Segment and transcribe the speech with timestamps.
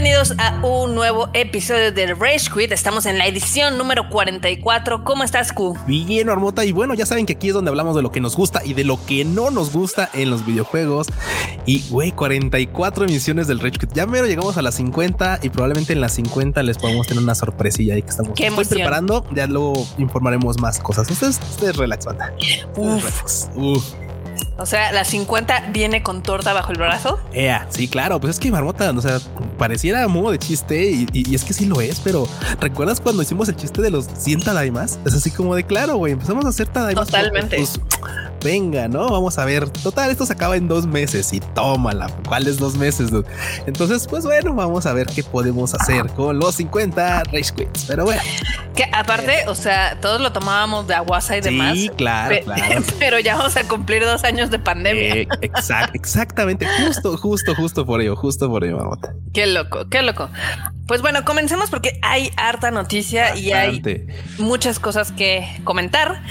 [0.00, 2.70] Bienvenidos a un nuevo episodio de Rage Quit.
[2.70, 5.02] Estamos en la edición número 44.
[5.02, 5.76] ¿Cómo estás, Q?
[5.88, 6.64] Bien, Marmota.
[6.64, 8.74] Y bueno, ya saben que aquí es donde hablamos de lo que nos gusta y
[8.74, 11.08] de lo que no nos gusta en los videojuegos.
[11.66, 13.92] Y güey, 44 emisiones del Rage Quit.
[13.92, 17.34] Ya mero llegamos a las 50 y probablemente en las 50 les podemos tener una
[17.34, 19.26] sorpresilla ahí que estamos Qué preparando.
[19.34, 21.10] Ya luego informaremos más cosas.
[21.10, 22.32] Ustedes, ustedes relax, banda.
[22.76, 23.02] Uf.
[23.02, 23.50] Relax.
[23.56, 24.07] Uf.
[24.60, 27.20] O sea, la 50 viene con torta bajo el brazo.
[27.32, 29.18] Ea, sí, claro, pues es que Marmota, o sea,
[29.56, 32.26] pareciera modo de chiste y, y- y es que sí lo es, pero
[32.60, 34.98] ¿recuerdas cuando hicimos el chiste de los 100 Tadaimas?
[35.06, 37.06] Es así como de claro, güey, empezamos a hacer Tadaimas.
[37.06, 37.56] Totalmente.
[37.56, 37.80] pues,
[38.42, 39.08] venga, ¿no?
[39.08, 39.68] Vamos a ver.
[39.70, 42.08] Total, esto se acaba en dos meses y tómala.
[42.26, 43.10] ¿Cuáles dos meses?
[43.10, 43.28] dude?
[43.66, 47.84] Entonces, pues bueno, vamos a ver qué podemos hacer con los 50 Rage Quits.
[47.86, 48.22] Pero bueno,
[48.76, 51.74] Que aparte, o sea, todos lo tomábamos de aguasa y demás.
[51.74, 52.82] sí, claro, claro.
[53.00, 55.14] Pero ya vamos a cumplir dos años de pandemia.
[55.16, 59.14] Eh, exact- exactamente, justo, justo, justo por ello, justo por ello, Marmota.
[59.32, 60.28] Qué loco, qué loco.
[60.88, 63.82] Pues bueno, comencemos porque hay harta noticia y hay
[64.38, 66.22] muchas cosas que comentar.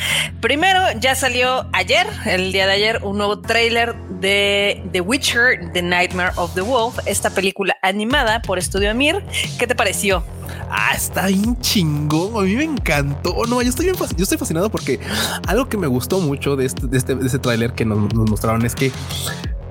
[0.42, 5.84] Primero, ya salió ayer, el día de ayer, un nuevo tráiler de The Witcher, The
[5.84, 9.24] Nightmare of the Wolf, esta película animada por Estudio Mir.
[9.60, 10.24] ¿Qué te pareció?
[10.72, 12.36] Ah, está bien chingón.
[12.36, 13.46] A mí me encantó.
[13.46, 15.00] No, yo estoy bien yo estoy fascinado porque
[15.48, 18.28] algo que me gustó mucho de este, de este, de este tráiler que nos, nos
[18.28, 18.92] mostraron es que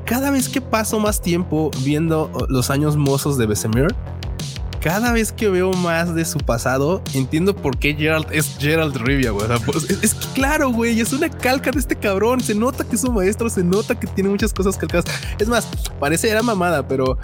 [0.05, 3.89] cada vez que paso más tiempo viendo uh, los años mozos de Besemir,
[4.87, 9.33] cada vez que veo más de su pasado, entiendo por qué Gerald es Gerald Rivia,
[9.33, 9.45] güey.
[9.45, 12.41] O sea, pues, es, es que claro, güey, es una calca de este cabrón.
[12.41, 15.07] Se nota que es un maestro, se nota que tiene muchas cosas calcadas.
[15.41, 15.67] Es más,
[15.99, 17.19] parece era mamada, pero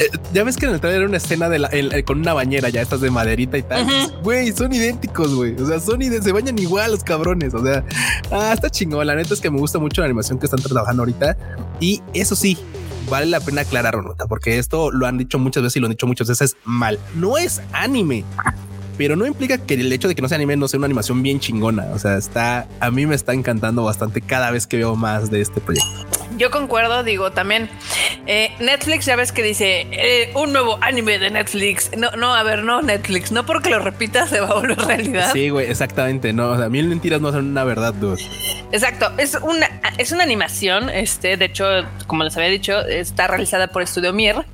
[0.00, 2.20] eh, ya ves que en el trailer era una escena de la- el- el- con
[2.20, 3.86] una bañera, ya estas de maderita y tal.
[4.22, 5.60] Güey, son idénticos, güey.
[5.60, 7.52] O sea, son se bañan igual los cabrones.
[7.52, 7.84] O sea,
[8.30, 9.06] ah, está chingón.
[9.06, 11.36] La neta es que me gusta mucho la animación que están trabajando ahorita.
[11.80, 12.56] Y eso sí,
[13.08, 15.92] vale la pena aclarar, nota, porque esto lo han dicho muchas veces y lo han
[15.92, 16.98] dicho muchas veces mal.
[17.14, 18.24] No es anime.
[18.96, 21.22] Pero no implica que el hecho de que no sea anime no sea una animación
[21.22, 21.86] bien chingona.
[21.94, 25.40] O sea, está a mí me está encantando bastante cada vez que veo más de
[25.40, 26.23] este proyecto.
[26.36, 27.68] Yo concuerdo, digo también.
[28.26, 31.90] eh, Netflix, ya ves que dice eh, un nuevo anime de Netflix.
[31.96, 35.30] No, no, a ver, no Netflix, no porque lo repitas se va a volver realidad.
[35.32, 36.32] Sí, güey, exactamente.
[36.32, 38.22] No, o sea, mil mentiras no son una verdad, dude.
[38.72, 39.68] Exacto, es una,
[39.98, 41.64] es una animación, este, de hecho,
[42.06, 44.44] como les había dicho, está realizada por Estudio Mir,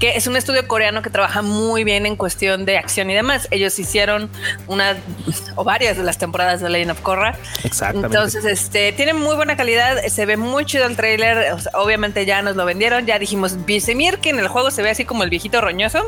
[0.00, 3.48] que es un estudio coreano que trabaja muy bien en cuestión de acción y demás.
[3.50, 4.30] Ellos hicieron
[4.66, 4.96] una
[5.56, 7.36] o varias de las temporadas de Legend of Korra.
[7.64, 8.16] Exactamente.
[8.16, 10.96] Entonces, este, tiene muy buena calidad, se ve muy chido el
[11.34, 14.70] tráiler, o sea, obviamente ya nos lo vendieron, ya dijimos, Visemir, que en el juego
[14.70, 15.98] se ve así como el viejito roñoso,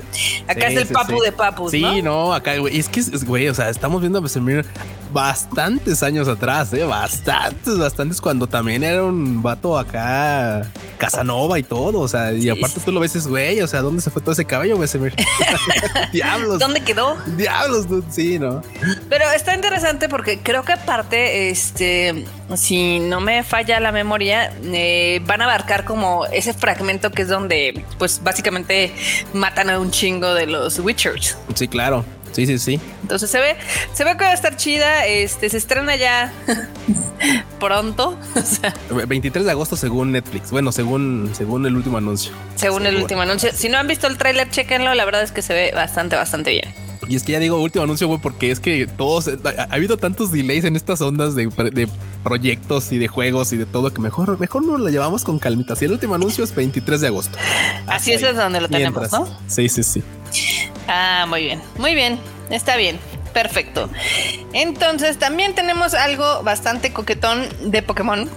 [0.47, 1.25] acá Sí, es el sí, papu sí.
[1.25, 2.03] de papus, Sí, ¿no?
[2.03, 4.65] no, acá, güey, es que, es- güey, o sea, estamos viendo a Besemir
[5.13, 12.01] bastantes años atrás, eh, bastantes, bastantes, cuando también era un vato acá, Casanova y todo,
[12.01, 14.45] o sea, y aparte tú lo ves, güey, o sea, ¿dónde se fue todo ese
[14.45, 15.15] cabello, Besemir?
[16.13, 16.59] Diablos.
[16.59, 17.17] ¿Dónde quedó?
[17.37, 18.63] Diablos, dude, sí, ¿no?
[19.09, 22.25] Pero está interesante porque creo que aparte, este,
[22.57, 27.29] si no me falla la memoria, eh, van a abarcar como ese fragmento que es
[27.29, 28.93] donde, pues básicamente
[29.33, 31.37] matan a un chingo de los Witchers.
[31.55, 32.05] Sí, claro.
[32.33, 32.81] Sí, sí, sí.
[33.03, 33.57] Entonces se ve,
[33.93, 35.07] se ve que va a estar chida.
[35.07, 36.33] Este se estrena ya
[37.61, 40.51] pronto, o sea, 23 de agosto según Netflix.
[40.51, 42.33] Bueno, según, según el último anuncio.
[42.55, 43.51] según el último anuncio.
[43.55, 44.95] Si no han visto el tráiler, chéquenlo.
[44.95, 46.75] La verdad es que se ve bastante, bastante bien.
[47.09, 49.33] Y es que ya digo último anuncio, güey, porque es que todos ha,
[49.63, 51.89] ha habido tantos delays en estas ondas de, de
[52.23, 55.75] proyectos y de juegos y de todo que mejor, mejor nos lo llevamos con calmita.
[55.75, 57.39] Si el último anuncio es 23 de agosto.
[57.87, 59.11] Así es, es donde lo tenemos.
[59.11, 59.27] ¿no?
[59.47, 60.03] Sí, sí, sí.
[60.87, 62.19] Ah, muy bien, muy bien,
[62.51, 62.99] está bien,
[63.33, 63.89] perfecto.
[64.53, 68.29] Entonces también tenemos algo bastante coquetón de Pokémon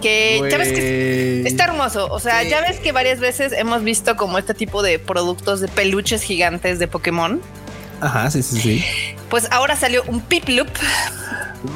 [0.00, 2.08] que ya ves que está hermoso.
[2.10, 2.48] O sea, Sí.
[2.48, 6.78] ya ves que varias veces hemos visto como este tipo de productos de peluches gigantes
[6.78, 7.40] de Pokémon.
[8.00, 8.84] Ajá, sí, sí, sí.
[9.30, 10.68] Pues ahora salió un Piplup.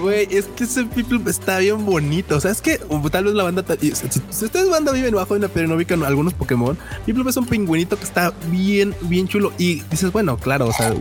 [0.00, 2.36] Güey, es que ese people está bien bonito.
[2.36, 2.80] O sea, es que
[3.12, 3.62] tal vez la banda.
[3.78, 7.36] Si, si- ustedes banda viven bajo de una y no ubican algunos Pokémon, Piplup es
[7.36, 9.52] un pingüinito que está bien, bien chulo.
[9.58, 10.94] Y dices, bueno, claro, o sea,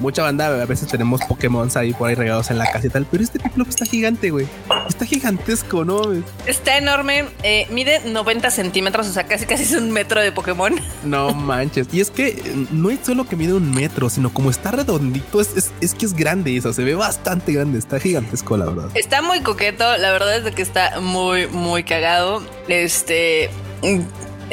[0.00, 3.06] mucha banda a veces tenemos Pokémon ahí por ahí regados en la casa y tal,
[3.10, 4.46] pero este Piplup está gigante, güey.
[4.88, 6.00] Está gigantesco, ¿no?
[6.46, 10.74] Está enorme, eh, mide 90 centímetros, o sea, casi casi es un metro de Pokémon.
[11.04, 11.86] No manches.
[11.92, 15.38] Y es que eh, no es solo que mide un metro, sino como está redondito,
[15.40, 16.72] es, es, es que es grande eso.
[16.72, 17.78] Se ve bastante grande.
[17.78, 18.88] Está gigantesco, la verdad.
[18.94, 22.42] Está muy coqueto, la verdad es de que está muy, muy cagado.
[22.68, 23.50] Este.
[23.82, 24.00] mm,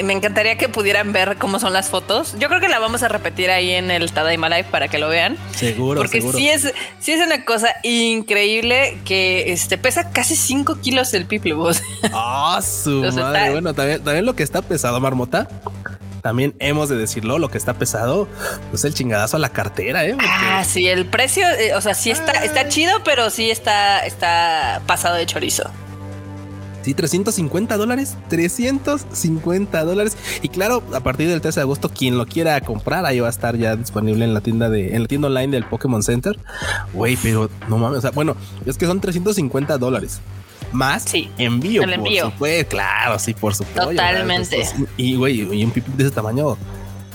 [0.04, 2.34] Me encantaría que pudieran ver cómo son las fotos.
[2.40, 5.10] Yo creo que la vamos a repetir ahí en el Tadaima Live para que lo
[5.10, 5.36] vean.
[5.54, 6.38] Seguro, Porque seguro.
[6.38, 11.26] sí es, sí es una cosa increíble que este pesa casi 5 kilos el
[11.74, 11.84] sea,
[12.14, 13.40] Ah, su O sea, madre.
[13.40, 15.50] está- Bueno, también, también lo que está pesado, Marmota.
[16.22, 18.28] También hemos de decirlo, lo que está pesado,
[18.70, 20.16] pues el chingadazo a la cartera, ¿eh?
[20.20, 24.82] Ah, sí, el precio, eh, o sea, sí está, está chido, pero sí está, está
[24.86, 25.70] pasado de chorizo.
[26.82, 30.18] Sí, 350 dólares, 350 dólares.
[30.42, 33.32] Y claro, a partir del 13 de agosto, quien lo quiera comprar, ahí va a
[33.32, 36.40] estar ya disponible en la tienda de, en la tienda online del Pokémon Center.
[36.94, 40.22] Güey, pero no mames, o sea, bueno, es que son 350 dólares
[40.72, 41.84] más sí, envío.
[41.84, 42.34] El envío.
[42.68, 43.90] claro, sí, por supuesto.
[43.90, 44.68] Totalmente.
[44.98, 46.58] y güey, y un pipí de ese tamaño,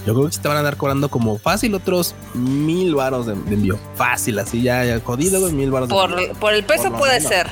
[0.06, 3.78] yo creo que te van a dar cobrando como fácil otros mil varos de, envío.
[3.94, 5.88] Fácil, así ya, ya jodido, mil varos.
[5.88, 7.48] Por, por el peso puede ser.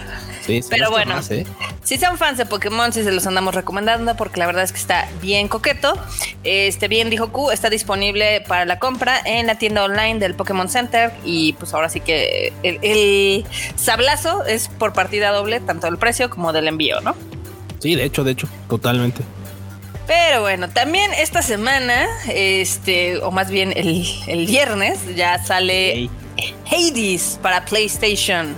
[0.69, 1.47] Pero bueno, ¿eh?
[1.85, 4.79] Si son fans de Pokémon, si se los andamos recomendando, porque la verdad es que
[4.79, 5.95] está bien coqueto.
[6.45, 10.69] Este, bien dijo Q, está disponible para la compra en la tienda online del Pokémon
[10.69, 11.13] Center.
[11.25, 13.45] Y pues ahora sí que el,
[13.75, 17.17] sablazo es por partida doble, tanto del precio como del envío, ¿no?
[17.81, 19.23] Sí, de hecho, de hecho, totalmente.
[20.07, 26.09] Pero bueno, también esta semana, este, o más bien el, viernes, ya sale
[26.71, 28.55] Hades para PlayStation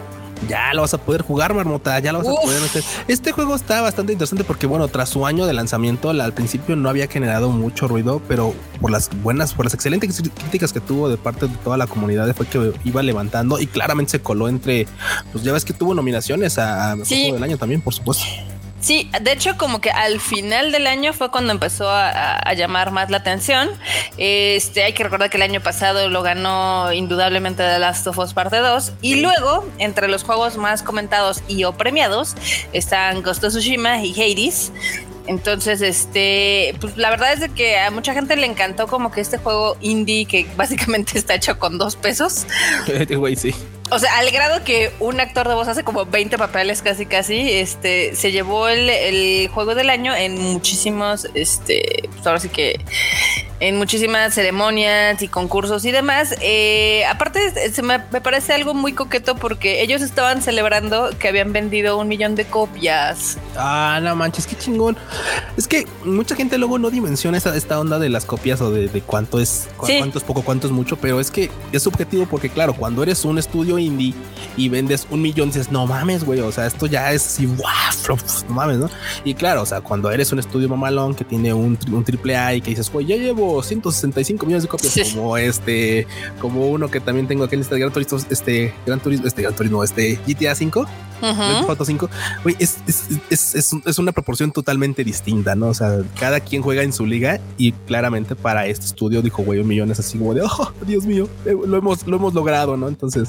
[0.48, 2.84] ya lo vas a poder jugar, Marmota, ya lo vas a poder meter.
[3.08, 6.88] Este juego está bastante interesante porque, bueno, tras su año de lanzamiento, al principio no
[6.88, 11.16] había generado mucho ruido, pero por las buenas, por las excelentes críticas que tuvo de
[11.16, 14.86] parte de toda la comunidad, fue que iba levantando y claramente se coló entre,
[15.32, 18.24] pues ya ves que tuvo nominaciones a, a del año también, por supuesto.
[18.84, 23.08] Sí, de hecho, como que al final del año fue cuando empezó a, llamar más
[23.08, 23.70] la atención.
[24.18, 28.34] Este, hay que recordar que el año pasado lo ganó indudablemente The Last of Us
[28.34, 28.92] Parte 2.
[29.00, 32.34] Y luego, entre los juegos más comentados y o premiados,
[32.74, 34.70] están Ghost of Tsushima y Hades.
[35.26, 39.22] Entonces, este, pues la verdad es de que a mucha gente le encantó como que
[39.22, 42.44] este juego indie que básicamente está hecho con dos pesos.
[43.08, 43.54] Güey, sí.
[43.90, 47.52] O sea, al grado que un actor de voz hace como 20 papeles casi casi,
[47.52, 52.80] este, se llevó el, juego del año en muchísimos, este, pues ahora sí que
[53.64, 56.34] en muchísimas ceremonias y concursos y demás.
[56.42, 61.96] Eh, aparte, se me, parece algo muy coqueto porque ellos estaban celebrando que habían vendido
[61.98, 63.38] un millón de copias.
[63.56, 64.98] Ah, no manches, qué chingón.
[65.56, 68.88] Es que mucha gente luego no dimensiona esa, esta onda de las copias o de,
[69.00, 72.74] cuánto es, cuánto es poco, cuánto es mucho, pero es que es subjetivo porque, claro,
[72.74, 74.12] cuando eres un estudio indie
[74.58, 78.18] y vendes un millón, dices, no mames, güey, o sea, esto ya es así, wow,
[78.46, 78.90] no mames, ¿no?
[79.24, 82.54] Y claro, o sea, cuando eres un estudio mamalón que tiene un, un triple A
[82.54, 86.06] y que dices, güey, ya llevo 165 millones de copias, como este,
[86.40, 89.42] como uno que también tengo aquí en lista de Gran Turismo, este Gran Turismo, este
[89.42, 90.86] Gran Turismo, este GTA 5,
[91.22, 92.10] uh 5,
[92.58, 95.68] es, es, es, es, una proporción totalmente distinta, ¿no?
[95.68, 99.60] O sea, cada quien juega en su liga y claramente para este estudio dijo, güey,
[99.60, 102.76] un millón es así como de, oh, Dios mío, eh, lo hemos, lo hemos logrado,
[102.76, 102.88] ¿no?
[102.88, 103.28] Entonces,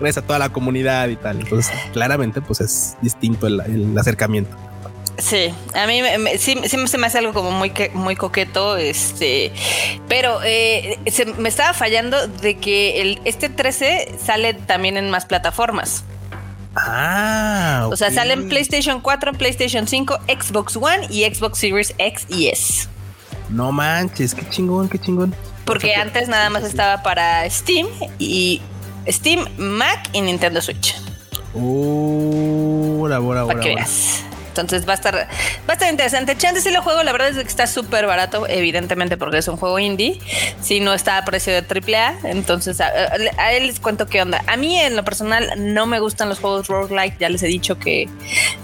[0.00, 1.40] gracias a toda la comunidad y tal.
[1.40, 4.56] Entonces, claramente, pues es distinto el, el acercamiento.
[5.18, 6.02] Sí, a mí
[6.38, 9.52] sí, se me hace algo como muy, muy coqueto, este,
[10.08, 15.24] pero eh, se, me estaba fallando de que el, este 13 sale también en más
[15.24, 16.04] plataformas.
[16.74, 22.26] Ah, o sea, sale en PlayStation 4, PlayStation 5, Xbox One y Xbox Series X
[22.28, 22.88] y S.
[23.50, 25.32] No manches, qué chingón, qué chingón.
[25.64, 27.86] Porque antes nada más estaba para Steam
[28.18, 28.60] y
[29.06, 30.96] Steam, Mac y Nintendo Switch.
[31.54, 34.24] Uh, ahora, Para que veas.
[34.60, 35.26] Entonces va a estar, va
[35.68, 36.36] a estar interesante.
[36.36, 39.56] Chance si lo juego, la verdad es que está súper barato, evidentemente porque es un
[39.56, 40.20] juego indie.
[40.60, 42.88] Si no está a precio de AAA, entonces a,
[43.52, 44.42] él les cuento qué onda.
[44.46, 47.78] A mí en lo personal no me gustan los juegos roguelike, ya les he dicho
[47.78, 48.08] que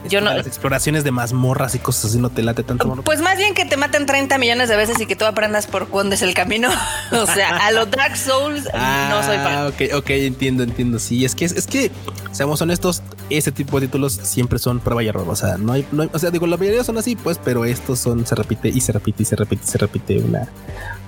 [0.09, 0.33] yo no...
[0.33, 3.03] Las exploraciones de mazmorras y cosas así no te late tanto.
[3.03, 5.89] Pues más bien que te maten 30 millones de veces y que tú aprendas por
[5.89, 6.71] cuándo es el camino.
[7.13, 8.65] o sea, a los Dark Souls
[9.11, 9.55] no soy fan.
[9.55, 10.99] Ah, ok, ok, entiendo, entiendo.
[10.99, 11.91] Sí, es que, es que,
[12.33, 15.27] seamos honestos, ese tipo de títulos siempre son prueba y error.
[15.29, 15.80] O sea, no hay
[16.13, 18.93] o sea, digo, la mayoría son así, pues, pero estos son, se repite y se
[18.93, 20.49] repite y se repite y se repite una,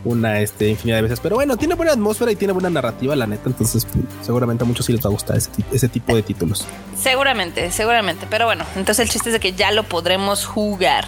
[0.04, 1.20] una este, infinidad de veces.
[1.20, 3.44] Pero bueno, tiene buena atmósfera y tiene buena narrativa, la neta.
[3.46, 6.66] Entonces, pues, seguramente a muchos sí les va a gustar ese, ese tipo de títulos.
[6.96, 8.26] Seguramente, seguramente.
[8.28, 11.06] Pero bueno, entonces el chiste es de que ya lo podremos jugar.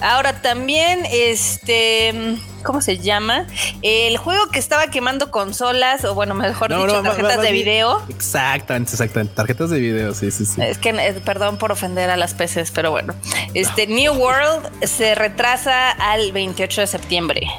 [0.00, 2.38] Ahora también, este.
[2.62, 3.46] ¿Cómo se llama?
[3.80, 8.02] El juego que estaba quemando consolas, o bueno, mejor dicho, tarjetas de video.
[8.10, 9.34] Exactamente, exactamente.
[9.34, 10.60] Tarjetas de video, sí, sí, sí.
[10.60, 13.14] Es que, eh, perdón por ofender a las peces, pero bueno.
[13.54, 17.50] Este New World se retrasa al 28 de septiembre.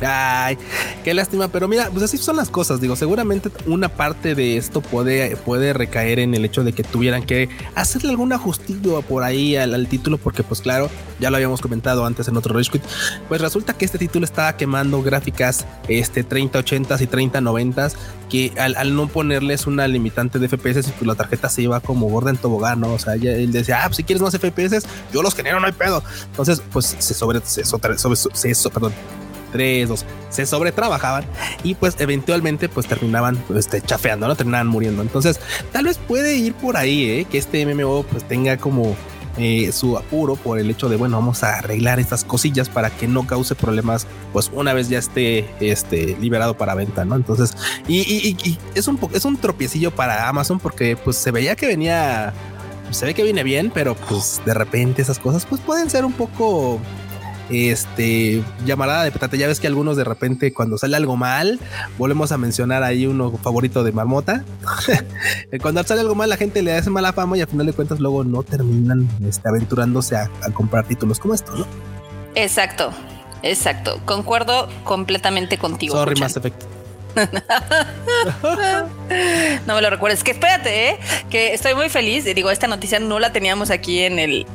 [0.00, 0.58] Ay,
[1.04, 2.80] qué lástima, pero mira, pues así son las cosas.
[2.80, 7.24] Digo, seguramente una parte de esto puede, puede recaer en el hecho de que tuvieran
[7.24, 12.04] que hacerle algún ajustillo por ahí al, título, porque, pues claro, ya lo habíamos comentado
[12.04, 12.82] antes en otro Rage Quit.
[13.28, 17.88] Pues resulta que este título estaba quemando gráficas este 3080 y 3090
[18.28, 22.30] que al, no ponerles una limitante de FPS, pues la tarjeta se iba como gorda
[22.30, 22.92] en tobogán, ¿no?
[22.92, 25.72] O sea, él decía, ah, pues si quieres más FPS, yo los genero, no hay
[25.72, 26.02] pedo.
[26.30, 28.92] Entonces, pues se sobre, se, sobre, se, perdón,
[29.56, 31.24] 3, 2, se sobretrabajaban
[31.62, 34.36] y pues eventualmente pues terminaban este, chafeando, ¿no?
[34.36, 35.00] Terminaban muriendo.
[35.00, 35.40] Entonces,
[35.72, 37.26] tal vez puede ir por ahí, ¿eh?
[37.30, 38.94] Que este MMO pues tenga como
[39.38, 43.06] eh, su apuro por el hecho de bueno vamos a arreglar estas cosillas para que
[43.06, 47.54] no cause problemas pues una vez ya esté este liberado para venta no entonces
[47.86, 52.32] y, es un es un tropiecillo para Amazon porque pues se veía que venía
[52.90, 56.14] se ve que viene bien pero pues de repente esas cosas pues pueden ser un
[56.14, 56.80] poco
[57.50, 59.38] este llamarada de petate.
[59.38, 61.60] Ya ves que algunos de repente cuando sale algo mal,
[61.98, 64.44] volvemos a mencionar ahí uno favorito de Marmota.
[65.62, 68.00] cuando sale algo mal, la gente le hace mala fama y al final de cuentas
[68.00, 71.66] luego no terminan este, aventurándose a, comprar títulos como esto, ¿no?
[72.34, 72.90] Exacto,
[73.42, 74.00] exacto.
[74.04, 75.94] Concuerdo completamente contigo.
[75.94, 76.14] Sorry,
[79.66, 80.22] no me lo recuerdes.
[80.22, 80.98] Que espérate, ¿eh?
[81.30, 82.24] que estoy muy feliz.
[82.24, 84.46] Digo, esta noticia no la teníamos aquí en el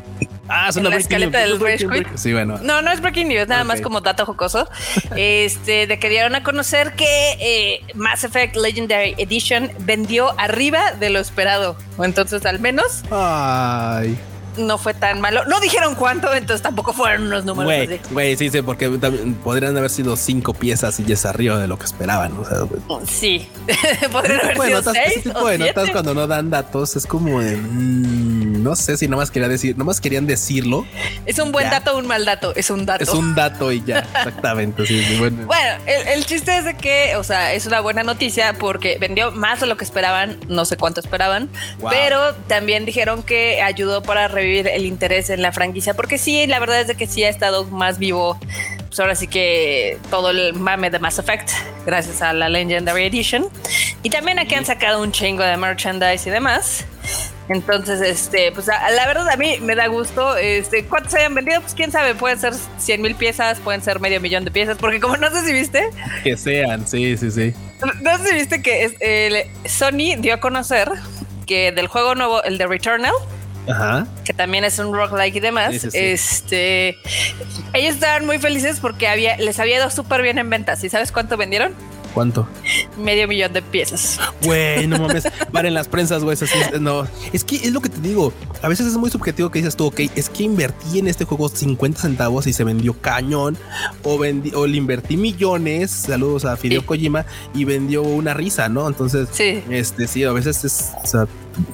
[0.48, 2.60] Ah, es una la escaleta del Rage Sí, bueno.
[2.62, 4.67] No, no es breaking news, nada más como dato jocoso.
[5.15, 11.10] este, de que dieron a conocer que eh, Mass Effect Legendary Edition vendió arriba de
[11.10, 11.77] lo esperado.
[11.98, 13.03] O entonces, al menos.
[13.12, 14.17] Ay
[14.58, 15.46] no fue tan malo.
[15.46, 18.89] No dijeron cuánto, entonces tampoco fueron unos números güey, Güey, sí, sí, porque
[19.43, 22.38] podrían haber sido cinco piezas y ya es arriba de lo que esperaban.
[22.38, 22.58] O sea,
[23.08, 23.48] sí,
[24.12, 25.17] podrían haber sido seis.
[25.17, 27.55] Ese tipo de notas cuando no dan datos es como de.
[27.58, 30.86] Mm, no sé si nomás quería decir, nomás querían decirlo.
[31.25, 32.53] Es un buen dato o un mal dato.
[32.55, 33.03] Es un dato.
[33.03, 34.86] Es un dato y ya, exactamente.
[34.86, 38.98] sí, bueno, bueno el, chiste es de que, o sea, es una buena noticia porque
[39.00, 40.39] vendió más de lo que esperaban.
[40.48, 41.50] No sé cuánto esperaban,
[41.89, 46.60] pero también dijeron que ayudó para revivir el interés en la franquicia, porque sí, la
[46.60, 48.39] verdad es de que sí ha estado más vivo,
[48.88, 51.50] pues ahora sí que todo el mame de Mass Effect,
[51.86, 53.45] gracias a la Legendary Edition.
[54.03, 56.86] Y también aquí han sacado un chingo de merchandise y demás.
[57.50, 60.38] Entonces, este, pues la verdad a mí me da gusto.
[60.38, 61.60] Este, ¿cuántos se hayan vendido?
[61.62, 65.00] Pues quién sabe, pueden ser 100 mil piezas, pueden ser medio millón de piezas, porque
[65.00, 65.89] como no sé si viste.
[66.24, 67.53] Que sean, sí, sí, sí.
[68.01, 70.89] No sé si viste que el Sony dio a conocer
[71.45, 73.12] que del juego nuevo, el de Returnal,
[74.25, 75.83] que también es un rock-like y demás.
[75.93, 76.97] Este,
[77.73, 80.83] ellos estaban muy felices porque había, les había ido súper bien en ventas.
[80.83, 81.73] ¿Y sabes cuánto vendieron?
[82.13, 82.47] ¿Cuánto?
[82.97, 84.19] Medio millón de piezas.
[84.43, 85.23] Güey, no mames.
[85.53, 86.37] en las prensas, güey.
[86.79, 87.07] no.
[87.31, 88.33] Es que es lo que te digo.
[88.61, 91.47] A veces es muy subjetivo que dices tú, ok, es que invertí en este juego
[91.47, 93.57] 50 centavos y se vendió cañón.
[94.03, 95.91] O, vendí, o le invertí millones.
[95.91, 98.87] Saludos a Fideo Kojima y vendió una risa, ¿no?
[98.87, 99.63] Entonces, sí.
[99.69, 100.91] este sí, a veces es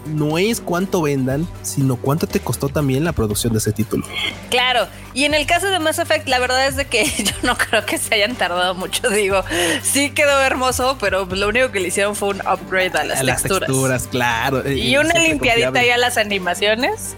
[0.05, 4.05] no es cuánto vendan, sino cuánto te costó también la producción de ese título.
[4.49, 7.57] Claro, y en el caso de Mass Effect, la verdad es de que yo no
[7.57, 9.43] creo que se hayan tardado mucho, digo,
[9.83, 13.23] sí quedó hermoso, pero lo único que le hicieron fue un upgrade a las, texturas.
[13.25, 14.69] Las texturas, claro.
[14.69, 17.15] Y una limpiadita ya a las animaciones.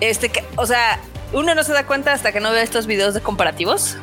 [0.00, 0.98] Este, que, o sea,
[1.32, 3.96] uno no se da cuenta hasta que no ve estos videos de comparativos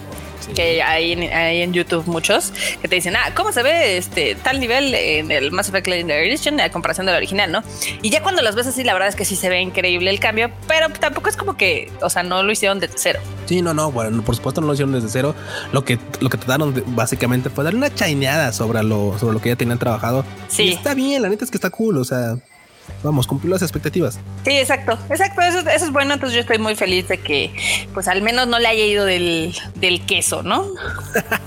[0.54, 2.52] que hay en, hay en YouTube muchos
[2.82, 6.30] que te dicen, ah, ¿cómo se ve este tal nivel en el Mass Effect Legendary
[6.30, 7.64] Edition a comparación del original, no?
[8.02, 10.20] Y ya cuando los ves así, la verdad es que sí se ve increíble el
[10.20, 13.20] cambio, pero tampoco es como que, o sea, no lo hicieron desde cero.
[13.46, 15.36] Sí, no, no, bueno, por supuesto no lo hicieron desde cero.
[15.72, 19.50] Lo que, lo que trataron básicamente fue darle una chaineada sobre lo, sobre lo que
[19.50, 20.26] ya tenían trabajado.
[20.48, 20.70] Sí.
[20.70, 22.38] está bien, la neta es que está cool, o sea,
[23.04, 24.20] vamos, cumplir las expectativas.
[24.44, 27.54] Sí, exacto, exacto, eso, es bueno, entonces yo estoy muy feliz de que
[27.94, 29.54] pues al menos no le haya ido del,
[30.08, 30.66] queso, ¿no?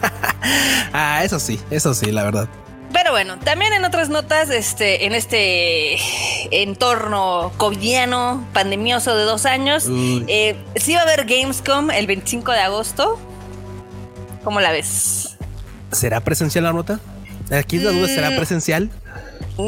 [0.92, 2.49] ah, eso sí, eso sí, la verdad.
[2.92, 5.96] Pero bueno, también en otras notas, este, en este
[6.50, 12.61] entorno covidiano, pandemioso de dos años, eh, sí va a haber Gamescom el 25 de
[12.61, 13.18] agosto.
[14.44, 15.38] ¿Cómo la ves?
[15.90, 17.00] ¿Será presencial la nota?
[17.50, 18.37] Aquí la duda, ¿será mm.
[18.37, 18.90] presencial?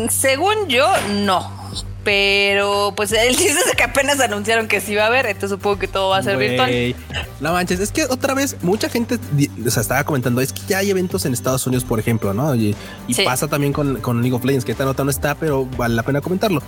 [0.09, 0.87] Según yo,
[1.25, 1.64] no.
[2.05, 5.79] Pero pues el chiste es que apenas anunciaron que sí va a haber, entonces supongo
[5.79, 6.95] que todo va a ser virtual.
[7.41, 9.19] No manches, es que otra vez mucha gente
[9.67, 12.55] o sea, estaba comentando, es que ya hay eventos en Estados Unidos, por ejemplo, ¿no?
[12.55, 12.77] Y,
[13.25, 16.03] pasa también con, con, League of Legends, que esta nota no está, pero vale la
[16.03, 16.63] pena comentarlo.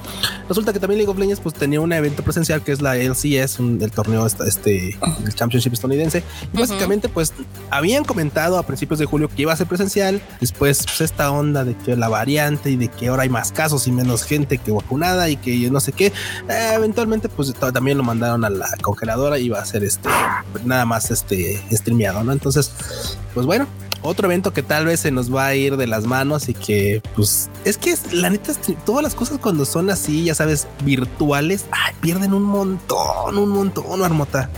[0.48, 3.60] Resulta que también League of Legends pues tenía un evento presencial que es la LCS,
[3.60, 6.22] el torneo este, el Championship estadounidense.
[6.52, 7.34] Y básicamente pues
[7.70, 11.64] habían comentado a principios de julio que iba a ser presencial, después pues esta onda
[11.64, 14.72] de que la variante y de que ahora hay más casos y menos gente que
[14.72, 16.06] vacunada y que no sé qué.
[16.48, 20.08] Eh, eventualmente, pues también lo mandaron a la congeladora y va a ser este
[20.64, 22.32] nada más este streameado, ¿no?
[22.32, 22.72] Entonces,
[23.34, 23.66] pues bueno,
[24.02, 27.02] otro evento que tal vez se nos va a ir de las manos y que
[27.14, 28.52] pues es que la neta
[28.84, 31.64] todas las cosas cuando son así, ya sabes, virtuales,
[32.00, 34.50] pierden un montón, un montón, Armota.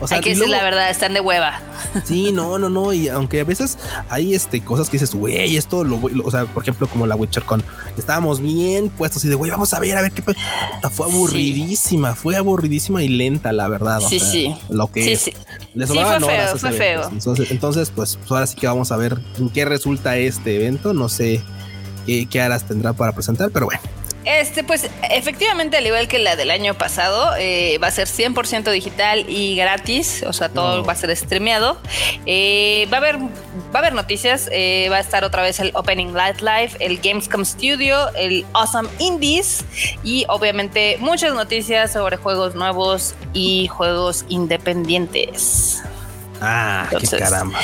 [0.00, 1.60] O sea, Aquí es la verdad, están de hueva.
[2.04, 2.92] Sí, no, no, no.
[2.92, 6.62] Y aunque a veces hay este cosas que dices, güey, esto lo, o sea, por
[6.62, 7.62] ejemplo, como la Witcher con
[7.96, 10.22] estábamos bien puestos y de güey, vamos a ver, a ver qué
[10.90, 14.00] Fue aburridísima, fue aburridísima y lenta, la verdad.
[14.00, 14.54] Sí, sí.
[14.68, 15.32] Lo que sí, sí.
[15.74, 17.08] les fue feo, fue feo.
[17.10, 20.92] Entonces, entonces pues, pues, ahora sí que vamos a ver en qué resulta este evento.
[20.92, 21.42] No sé
[22.04, 23.80] qué, qué aras tendrá para presentar, pero bueno.
[24.26, 28.72] Este, pues efectivamente, al igual que la del año pasado, eh, va a ser 100%
[28.72, 31.78] digital y gratis, o sea, todo va a ser streameado.
[32.26, 33.30] Eh, va, a haber, va
[33.74, 37.44] a haber noticias, eh, va a estar otra vez el Opening Light Live, el Gamescom
[37.44, 39.64] Studio, el Awesome Indies
[40.02, 45.84] y obviamente muchas noticias sobre juegos nuevos y juegos independientes.
[46.40, 47.58] Ah, qué caramba.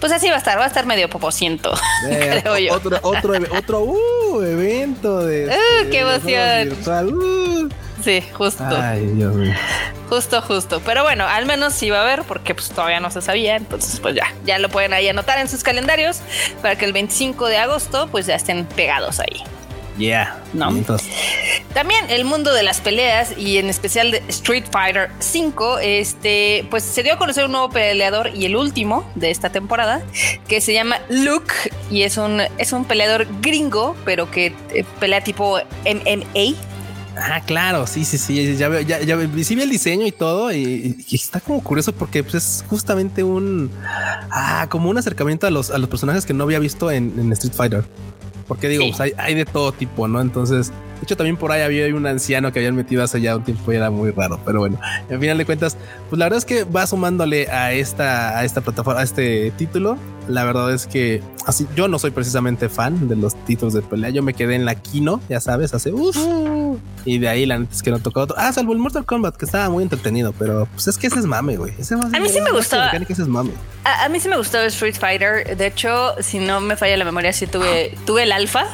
[0.00, 1.72] Pues así va a estar, va a estar medio popociento,
[2.08, 2.74] eh, creo yo.
[2.74, 5.46] Otro, otro, otro uh, evento de.
[5.46, 7.12] Uh, qué emoción.
[7.14, 7.68] Uh.
[8.02, 8.64] Sí, justo.
[8.66, 9.54] Ay, Dios mío.
[10.08, 10.82] Justo, justo.
[10.84, 13.56] Pero bueno, al menos sí va a haber, porque pues todavía no se sabía.
[13.56, 16.20] Entonces, pues ya, ya lo pueden ahí anotar en sus calendarios
[16.60, 19.44] para que el 25 de agosto, pues ya estén pegados ahí.
[19.98, 20.42] Yeah.
[20.52, 20.72] ¿No?
[21.74, 26.82] También el mundo de las peleas y en especial de Street Fighter 5, este, pues
[26.82, 30.02] se dio a conocer un nuevo peleador y el último de esta temporada
[30.48, 31.54] que se llama Luke
[31.90, 36.56] y es un, es un peleador gringo, pero que eh, pelea tipo MMA.
[37.14, 38.56] Ah, claro, sí, sí, sí.
[38.56, 40.50] Ya, ya, ya sí vi el diseño y todo.
[40.50, 43.70] Y, está como curioso porque pues, es justamente un
[44.30, 47.54] ah, como un acercamiento a los, a los personajes que no había visto en Street
[47.54, 47.84] Fighter.
[48.52, 50.20] Porque digo, pues hay, de todo tipo, ¿no?
[50.20, 53.42] Entonces, de hecho, también por ahí había un anciano que habían metido hace ya un
[53.42, 54.38] tiempo y era muy raro.
[54.46, 54.78] Pero bueno,
[55.10, 55.76] al final de cuentas,
[56.08, 59.98] pues la verdad es que va sumándole a esta, a esta plataforma, a este título.
[60.28, 64.10] La verdad es que así yo no soy precisamente fan de los títulos de pelea.
[64.10, 66.16] Yo me quedé en la Kino, ya sabes, hace uff.
[67.04, 68.36] Y de ahí la neta es que no tocó otro.
[68.38, 71.26] Ah, salvo el Mortal Kombat, que estaba muy entretenido, pero pues es que ese es
[71.26, 71.72] mame, güey.
[71.72, 72.76] a mí sí me gustó.
[72.76, 75.56] A, a, mí sí me gustó Street Fighter.
[75.56, 78.66] De hecho, si no me falla la memoria, sí tuve, tuve el alfa.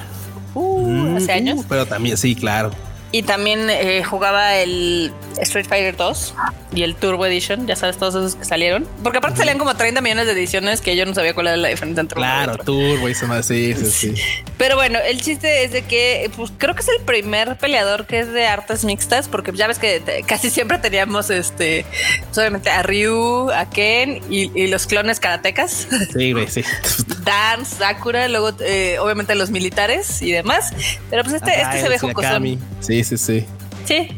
[0.55, 1.61] Uh, hace años.
[1.61, 2.71] Uh, pero también, sí, claro.
[3.11, 6.35] Y también eh, jugaba el Street Fighter 2
[6.75, 8.87] y el Turbo Edition, ya sabes, todos esos que salieron.
[9.03, 11.69] Porque aparte salían como 30 millones de ediciones que yo no sabía cuál era la
[11.69, 14.15] diferencia entre Claro, Turbo y más, sí, sí, sí.
[14.59, 18.21] Pero bueno, el chiste es de que pues, creo que es el primer peleador que
[18.21, 21.87] es de artes mixtas, porque ya ves que casi siempre teníamos este,
[22.27, 25.89] pues, obviamente a Ryu, a Ken y, los clones karatecas.
[26.13, 26.63] Sí, güey, sí.
[27.25, 30.73] Dance, Sakura, luego eh, obviamente los militares y demás.
[31.09, 32.59] Pero pues este, este se ve jocosón.
[32.81, 33.47] Sí, Sí, sí, sí.
[33.85, 34.09] Sí,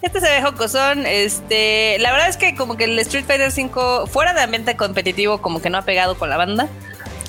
[0.00, 1.04] este se ve jocosón.
[1.06, 5.42] Este, la verdad es que como que el Street Fighter 5 fuera de ambiente competitivo
[5.42, 6.68] como que no ha pegado con la banda.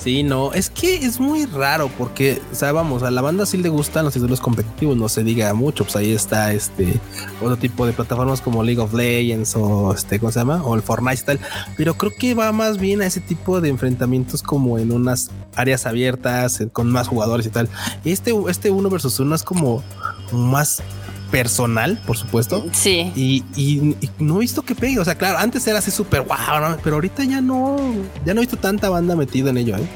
[0.02, 3.56] Sí, no, es que es muy raro porque, o sea, vamos, a la banda sí
[3.56, 7.00] le gustan los títulos competitivos, no se diga mucho, pues ahí está este
[7.40, 10.62] otro tipo de plataformas como League of Legends o este, ¿cómo se llama?
[10.62, 11.40] O el Fortnite tal,
[11.78, 15.86] pero creo que va más bien a ese tipo de enfrentamientos como en unas áreas
[15.86, 17.70] abiertas, con más jugadores y tal.
[18.04, 19.82] Este, este uno versus uno es como
[20.32, 20.82] más
[21.30, 22.64] personal, por supuesto.
[22.72, 23.12] Sí.
[23.16, 24.98] Y, no he visto que pegue.
[25.00, 27.76] O sea, claro, antes era así súper wow, pero ahorita ya no,
[28.24, 29.76] ya no he visto tanta banda metida en ello.
[29.76, 29.88] ¿eh?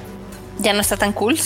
[0.61, 1.39] Ya no está tan cool.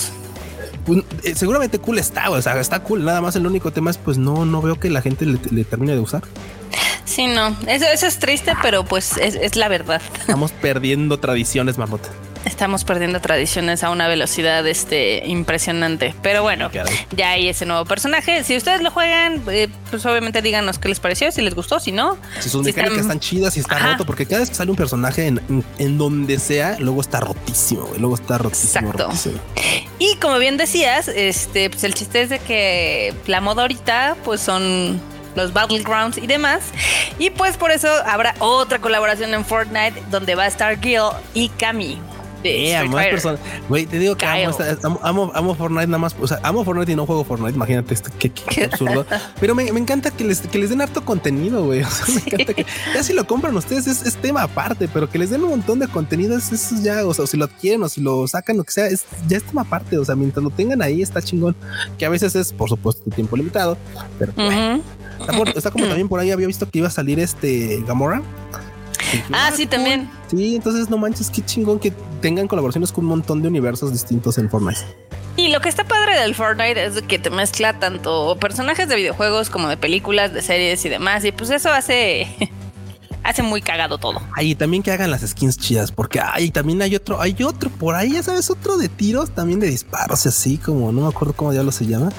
[0.87, 3.05] Pues, eh, seguramente cool está, o sea, está cool.
[3.05, 5.92] Nada más el único tema es, pues no, no veo que la gente le, termine
[5.92, 6.23] de usar.
[7.05, 10.01] Sí, no, eso, eso es triste, pero pues es, es la verdad.
[10.18, 12.09] Estamos perdiendo tradiciones, mamota.
[12.53, 16.15] Estamos perdiendo tradiciones a una velocidad este, impresionante.
[16.23, 16.71] Pero bueno,
[17.17, 18.45] ya hay ese nuevo personaje.
[18.45, 21.93] Si ustedes lo juegan, eh, pues obviamente díganos qué les pareció, si les gustó, si
[21.93, 22.19] no.
[22.41, 23.21] Si sus mecánicas están...
[23.21, 27.01] chidas, y está roto, porque cada vez que sale un personaje en, donde sea, luego
[27.01, 28.91] está rotísimo, luego está rotísimo.
[28.91, 29.33] Exacto.
[29.99, 34.43] Y como bien decías, este, pues el chiste es de que la moda ahorita, pues
[34.43, 35.01] son
[35.37, 36.65] los Battlegrounds y demás.
[37.19, 41.01] Y pues por eso habrá otra colaboración en Fortnite donde va a estar Gil
[41.33, 41.49] y
[42.42, 42.66] Cami.
[42.66, 43.40] Yeah, más personas.
[43.68, 46.16] Güey, te digo que amo, amo, Fortnite nada más.
[46.20, 47.55] O sea, amo Fortnite y no juego Fortnite.
[47.55, 48.33] Imagínate esto, qué,
[48.64, 49.07] absurdo.
[49.40, 51.83] Pero me, me, encanta que les, que les den harto contenido, güey.
[51.83, 55.18] O sea, me encanta que ya si lo compran ustedes es, tema aparte, pero que
[55.18, 57.88] les den un montón de contenido, eso es ya, o sea, si lo adquieren o
[57.88, 59.98] si lo sacan, lo que sea, es, ya es tema aparte.
[59.98, 61.57] O sea, mientras lo tengan ahí, está chingón.
[61.98, 63.76] Que a veces es, por supuesto, tiempo limitado,
[64.18, 64.33] pero
[65.55, 68.22] está, como también por ahí había visto que iba a salir este Gamora
[69.33, 70.09] ah, sí, también.
[70.28, 74.38] Sí, entonces no manches, qué chingón que tengan colaboraciones con un montón de universos distintos
[74.38, 74.80] en Fortnite.
[75.37, 79.50] Y lo que está padre del Fortnite es que te mezcla tanto personajes de videojuegos
[79.50, 81.24] como de películas, de series y demás.
[81.24, 82.28] Y pues eso hace
[83.24, 84.20] hace muy cagado todo.
[84.37, 87.94] Ahí también que hagan las skins chidas, porque ahí también hay otro, hay otro por
[87.94, 91.52] ahí, ya sabes, otro de tiros, también de disparos, así como no me acuerdo cómo
[91.52, 92.11] diablos se llama,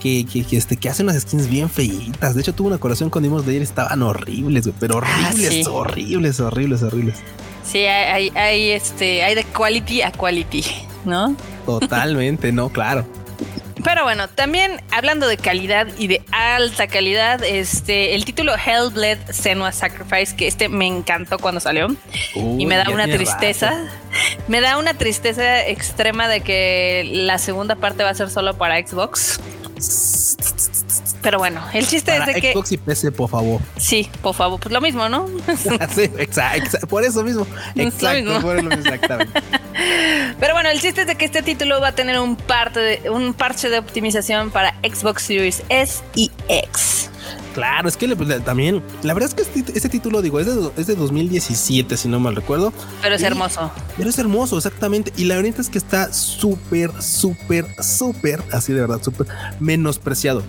[0.00, 2.34] que, que, que, este, que hacen unas skins bien feitas.
[2.34, 6.40] De hecho, tuve una colaboración con Dimos de ayer, estaban horribles, pero horribles, ah, horribles,
[6.40, 7.16] horribles, horribles.
[7.70, 10.64] Sí, hay, hay, este, hay de quality a quality,
[11.04, 11.36] ¿no?
[11.64, 13.06] Totalmente, no, claro.
[13.84, 19.70] Pero bueno, también hablando de calidad y de alta calidad, este, el título Hellblade Senua
[19.70, 21.88] Sacrifice, que este me encantó cuando salió
[22.34, 23.72] y me da una tristeza,
[24.48, 28.84] me da una tristeza extrema de que la segunda parte va a ser solo para
[28.84, 29.40] Xbox.
[31.22, 32.52] Pero bueno, el chiste es de que.
[32.52, 33.60] Xbox y PC, por favor.
[33.76, 35.26] Sí, por favor, pues lo mismo, ¿no?
[35.94, 37.46] sí, exacto, por eso mismo.
[37.76, 39.40] Exacto, por eso exactamente.
[40.40, 43.10] Pero bueno, el chiste es de que este título va a tener un, parte de,
[43.10, 47.10] un parche de optimización para Xbox Series S y X.
[47.54, 50.70] Claro, es que pues, también, la verdad es que este, este título, digo, es de,
[50.76, 52.72] es de, 2017, si no mal recuerdo.
[53.02, 53.70] Pero es hermoso.
[53.96, 55.12] Pero es hermoso, exactamente.
[55.16, 59.26] Y la verdad es que está súper, súper, súper, así de verdad, súper
[59.58, 60.42] menospreciado.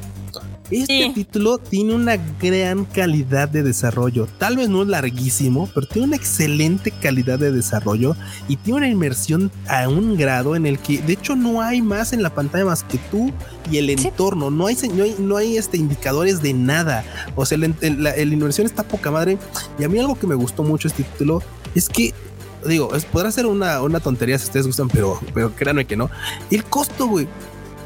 [0.72, 4.28] Este título tiene una gran calidad de desarrollo.
[4.38, 8.16] Tal vez no es larguísimo, pero tiene una excelente calidad de desarrollo
[8.48, 12.14] y tiene una inmersión a un grado en el que, de hecho, no hay más
[12.14, 13.32] en la pantalla más que tú
[13.70, 14.50] y el entorno.
[14.50, 17.04] No hay, no hay, no hay este, indicadores de nada.
[17.36, 19.38] O sea, la, inmersión está poca madre.
[19.78, 21.44] Y a mí algo que me gustó mucho este título
[21.76, 22.14] es que
[22.66, 26.10] digo, es, podrá ser una, una tontería si ustedes gustan, pero, pero créanme que no.
[26.50, 27.28] El costo, güey,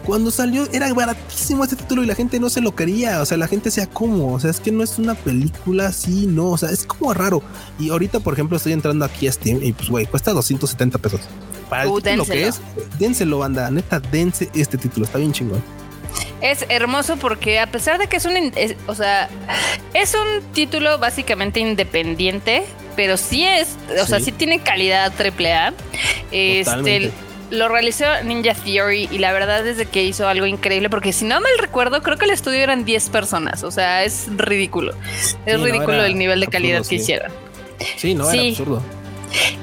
[0.05, 3.21] cuando salió era baratísimo este título y la gente no se lo quería.
[3.21, 6.27] O sea, la gente sea como, o sea, es que no es una película así,
[6.27, 7.41] no, o sea, es como raro.
[7.79, 11.21] Y ahorita, por ejemplo, estoy entrando aquí a Steam y pues, güey, cuesta 270 pesos.
[11.69, 12.61] Para el uh, título que es,
[12.99, 15.63] dénselo, banda, neta, dense este título, está bien chingón.
[16.41, 18.33] Es hermoso porque a pesar de que es un,
[18.87, 19.29] o sea,
[19.93, 22.63] es un título básicamente independiente,
[22.95, 25.73] pero sí es, o sea, sí tiene calidad AAA.
[26.31, 27.11] Este,
[27.51, 31.25] lo realizó Ninja Theory y la verdad es de que hizo algo increíble porque si
[31.25, 34.93] no mal recuerdo creo que el estudio eran 10 personas, o sea, es ridículo.
[35.45, 37.31] Es ridículo el nivel de calidad que hicieron.
[37.97, 38.81] Sí, no, era absurdo.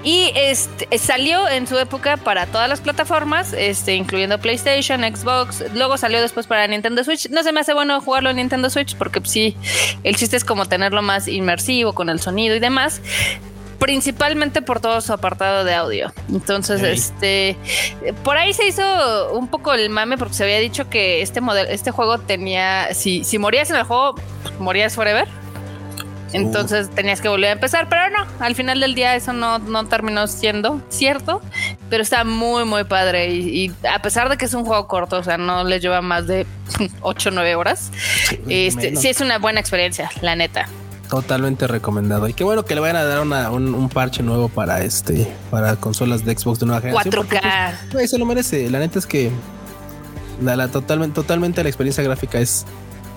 [0.05, 5.65] Y este, salió en su época para todas las plataformas, este, incluyendo PlayStation, Xbox.
[5.75, 7.31] Luego salió después para Nintendo Switch.
[7.31, 9.57] No se me hace bueno jugarlo en Nintendo Switch porque pues, sí,
[10.03, 13.01] el chiste es como tenerlo más inmersivo con el sonido y demás
[13.83, 16.13] principalmente por todo su apartado de audio.
[16.29, 17.57] Entonces, este,
[18.23, 21.69] por ahí se hizo un poco el mame porque se había dicho que este modelo,
[21.69, 24.15] este juego tenía, si, si morías en el juego,
[24.61, 25.27] morías forever.
[26.33, 29.87] Entonces tenías que volver a empezar, pero no, al final del día eso no, no
[29.89, 31.43] terminó siendo cierto,
[31.91, 33.31] pero está muy, muy padre.
[33.35, 36.29] Y, a pesar de que es un juego corto, o sea, no le lleva más
[36.29, 36.47] de
[37.03, 37.91] 8 o 9 horas,
[38.49, 40.69] este, sí es una buena experiencia, la neta.
[41.13, 42.27] Totalmente recomendado.
[42.27, 46.25] Y qué bueno que le vayan a dar un, parche nuevo para este, para consolas
[46.25, 47.27] de Xbox de nueva generación.
[47.29, 47.75] 4K.
[47.93, 48.71] Pues, se lo merece.
[48.71, 49.31] La neta es que
[50.41, 52.65] la, totalmente, totalmente la experiencia gráfica es,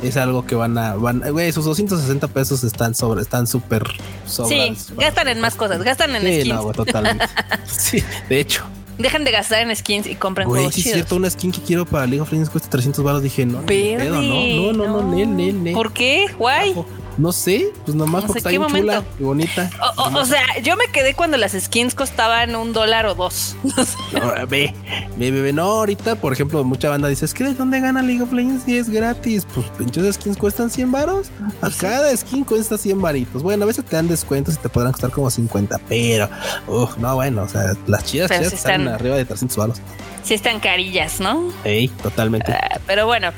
[0.04, 3.86] es algo que van a, van, güey, esos 260 pesos están sobre, están súper
[4.26, 6.54] Sí, gastan en más cosas, gastan en sí, skins.
[6.54, 7.26] No, totalmente.
[7.66, 8.66] sí, de hecho.
[8.98, 11.86] Dejen de gastar en skins y compren Güey, si es cierto, una skin que quiero
[11.86, 13.24] para League of Legends cuesta 300 baros.
[13.24, 16.26] Dije, no, no, no, no, no, no, ¿Por qué?
[16.38, 16.76] Guay.
[17.18, 19.70] No sé, pues nomás porque está bien chula y bonita.
[19.98, 23.56] O, sea, yo me quedé cuando las skins costaban un dólar o dos.
[23.64, 24.74] no, ve,
[25.18, 28.22] ve, ve, no, ahorita, por ejemplo, mucha banda dice, es que ¿de dónde gana League
[28.22, 29.48] of Legends si es gratis?
[29.54, 31.28] Pues pinches skins cuestan 100 varos.
[31.62, 33.44] A cada skin cuesta 100 varitos.
[33.44, 36.30] Bueno, a veces te dan descuentos y te podrán costar como 50, pero,
[36.68, 39.82] uff, no, bueno, o sea, las chidas, chidas están, arriba de 300 varos
[40.26, 41.54] sí están carillas, ¿no?
[41.64, 42.52] Sí, totalmente.
[42.52, 43.32] Ah, pero bueno,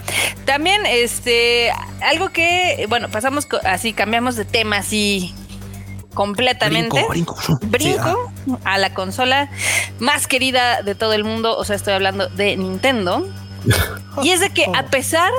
[0.45, 1.69] también este,
[2.01, 5.35] algo que, bueno, pasamos así, cambiamos de tema así
[6.13, 7.05] completamente.
[7.09, 8.31] Brinco, brinco.
[8.63, 9.51] a la consola
[9.99, 13.27] más querida de todo el mundo, o sea, estoy hablando de Nintendo.
[14.23, 15.31] y es de que a pesar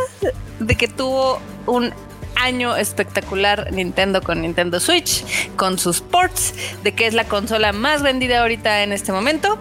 [0.61, 1.95] de que tuvo un
[2.37, 5.25] año espectacular Nintendo con Nintendo Switch,
[5.57, 9.59] con sus ports, de que es la consola más vendida ahorita en este momento,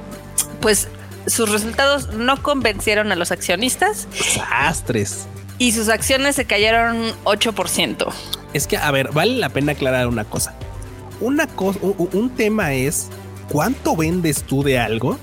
[0.62, 0.90] pues
[1.28, 4.08] sus resultados no convencieron a los accionistas.
[4.12, 5.28] Desastres.
[5.60, 8.08] Y sus acciones se cayeron 8%.
[8.54, 10.56] Es que, a ver, vale la pena aclarar una cosa.
[11.20, 13.10] Una cosa, un, tema es
[13.50, 15.18] cuánto vendes tú de algo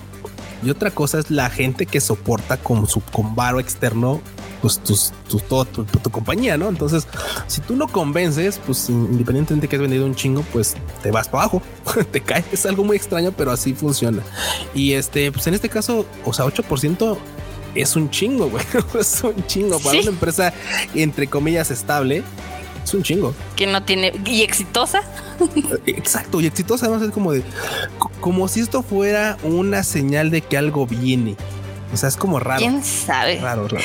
[0.64, 4.20] y otra cosa es la gente que soporta con su con varo externo
[4.64, 5.12] pues tus,
[5.46, 6.70] todo tu, compañía, ¿no?
[6.70, 7.06] Entonces,
[7.48, 11.42] si tú no convences, pues independientemente que has vendido un chingo, pues te vas para
[11.42, 11.62] abajo,
[12.10, 12.46] te caes.
[12.50, 14.22] Es algo muy extraño, pero así funciona.
[14.74, 17.18] Y este, pues en este caso, o sea, 8%
[17.74, 18.64] es un chingo, güey.
[18.98, 20.54] es un chingo para una empresa
[20.94, 22.22] entre comillas estable.
[22.82, 23.34] Es un chingo.
[23.56, 25.02] Que no tiene y exitosa.
[25.84, 27.42] Exacto, y exitosa además es como de
[28.22, 31.36] como si esto fuera una señal de que algo viene.
[31.92, 32.60] O sea, es como raro.
[32.60, 33.40] ¿Quién sabe?
[33.40, 33.84] Raro, raro.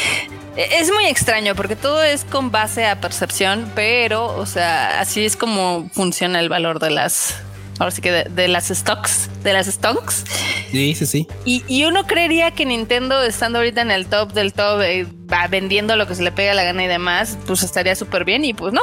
[0.56, 5.26] E, es muy extraño porque todo es con base a percepción, pero, o sea, así
[5.26, 7.36] es como funciona el valor de las,
[7.80, 10.26] ahora sí que de, las stocks, de las stocks.
[10.72, 11.28] Sí, sí, sí.
[11.46, 15.96] Y, uno creería que Nintendo, estando ahorita en el top del top, eh, va vendiendo
[15.96, 18.46] lo que se le pega la gana y demás, pues estaría súper bien.
[18.46, 18.82] Y pues no,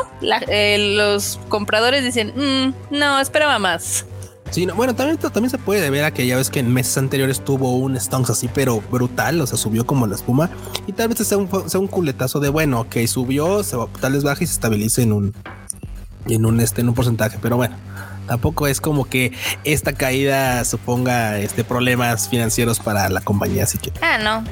[0.48, 4.06] eh, los compradores dicen, mm, no, esperaba más.
[4.50, 7.44] Sí, bueno, también, también se puede ver a que ya ves que en meses anteriores
[7.44, 10.50] tuvo un stonks así, pero brutal, o sea, subió como la espuma.
[10.86, 14.24] Y tal vez sea un, sea un culetazo de bueno, que subió, se tal vez
[14.24, 15.34] baja y se estabilice en un,
[16.26, 17.76] en un, este, en un porcentaje, pero bueno.
[18.26, 19.32] Tampoco es como que
[19.64, 23.92] esta caída suponga este problemas financieros para la compañía, así que.
[24.00, 24.44] Ah, no.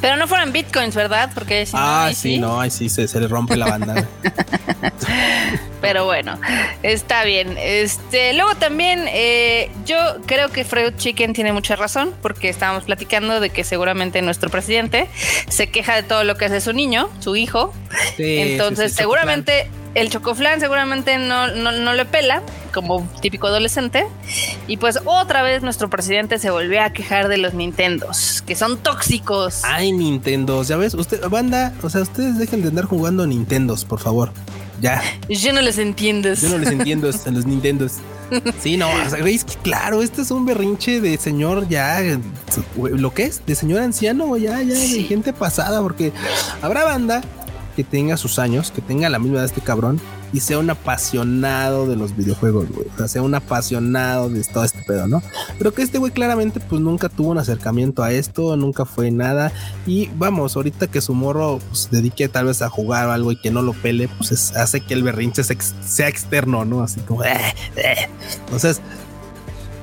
[0.00, 1.30] Pero no fueron bitcoins, ¿verdad?
[1.34, 4.06] Porque si ah, sí, no, ahí sí se, se, le rompe la banda.
[5.80, 6.38] Pero bueno,
[6.82, 7.56] está bien.
[7.58, 13.40] Este, luego también eh, yo creo que Freud Chicken tiene mucha razón, porque estábamos platicando
[13.40, 15.08] de que seguramente nuestro presidente
[15.48, 17.72] se queja de todo lo que hace su niño, su hijo.
[18.18, 24.06] Entonces, seguramente el chocoflan seguramente no, no, le pela, como típico adolescente.
[24.66, 28.78] Y pues otra vez nuestro presidente se volvió a quejar de los Nintendos, que son
[28.78, 29.62] tóxicos.
[29.64, 34.00] Ay, Nintendos, ya ves, usted, banda, o sea, ustedes dejen de andar jugando Nintendos, por
[34.00, 34.32] favor.
[34.80, 35.02] Ya.
[35.28, 36.32] Yo no les entiendo.
[36.34, 37.94] Yo no les entiendo a los Nintendos.
[38.60, 39.20] Sí, no, o sea,
[39.62, 41.98] claro, este es un berrinche de señor ya,
[42.76, 46.12] lo que es, de señor anciano, ya, ya, de gente pasada, porque
[46.60, 47.22] habrá banda
[47.78, 50.00] que tenga sus años, que tenga la misma edad este cabrón
[50.32, 52.88] y sea un apasionado de los videojuegos, güey.
[52.92, 55.22] O sea, sea un apasionado de todo este pedo, ¿no?
[55.58, 59.52] Pero que este güey claramente pues nunca tuvo un acercamiento a esto, nunca fue nada.
[59.86, 63.30] Y vamos, ahorita que su morro pues, se dedique tal vez a jugar o algo
[63.30, 66.82] y que no lo pele, pues hace que el berrinche sea externo, ¿no?
[66.82, 67.22] Así como...
[67.22, 68.08] Eh, eh".
[68.40, 68.80] Entonces,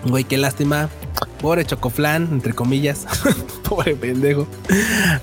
[0.06, 0.90] Güey, qué lástima.
[1.42, 3.06] Pobre Chocoflan, entre comillas.
[3.70, 4.48] Pobre pendejo.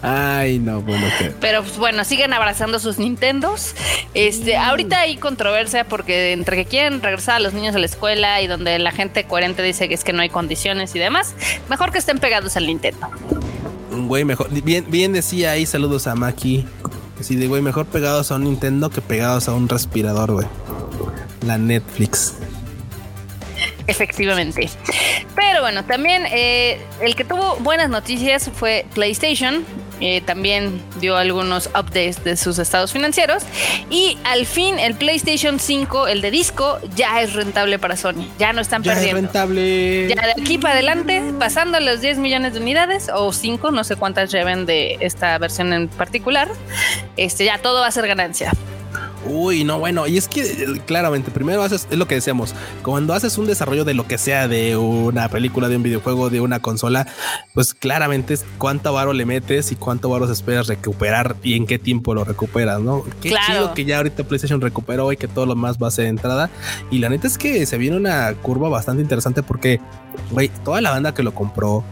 [0.02, 1.06] Ay, no, bueno.
[1.40, 3.74] Pero pues, bueno, siguen abrazando sus Nintendos.
[4.14, 8.40] Este, ahorita hay controversia porque entre que quieren regresar a los niños a la escuela
[8.40, 11.34] y donde la gente coherente dice que es que no hay condiciones y demás,
[11.68, 13.08] mejor que estén pegados al Nintendo.
[13.90, 14.48] Güey, mejor.
[14.62, 16.66] Bien, bien decía ahí, saludos a Maki.
[17.16, 20.46] Que sí, de güey, mejor pegados a un Nintendo que pegados a un respirador, güey.
[21.46, 22.34] La Netflix.
[23.86, 24.70] Efectivamente.
[25.52, 29.66] Pero bueno, también eh, el que tuvo buenas noticias fue PlayStation.
[30.00, 33.42] Eh, también dio algunos updates de sus estados financieros.
[33.90, 38.26] Y al fin el PlayStation 5, el de disco, ya es rentable para Sony.
[38.38, 39.18] Ya no están ya perdiendo.
[39.18, 40.08] Es rentable.
[40.08, 43.96] Ya de aquí para adelante, pasando los 10 millones de unidades o 5, no sé
[43.96, 46.48] cuántas lleven de esta versión en particular,
[47.18, 48.52] este, ya todo va a ser ganancia.
[49.24, 53.14] Uy, no, bueno, y es que eh, claramente, primero haces, es lo que decíamos, cuando
[53.14, 56.60] haces un desarrollo de lo que sea, de una película, de un videojuego, de una
[56.60, 57.06] consola,
[57.54, 61.78] pues claramente es cuánto varo le metes y cuánto varo esperas recuperar y en qué
[61.78, 63.04] tiempo lo recuperas, ¿no?
[63.20, 66.06] Qué chido que ya ahorita PlayStation recuperó y que todo lo más va a ser
[66.06, 66.50] entrada.
[66.90, 69.80] Y la neta es que se viene una curva bastante interesante porque,
[70.30, 71.84] güey, toda la banda que lo compró,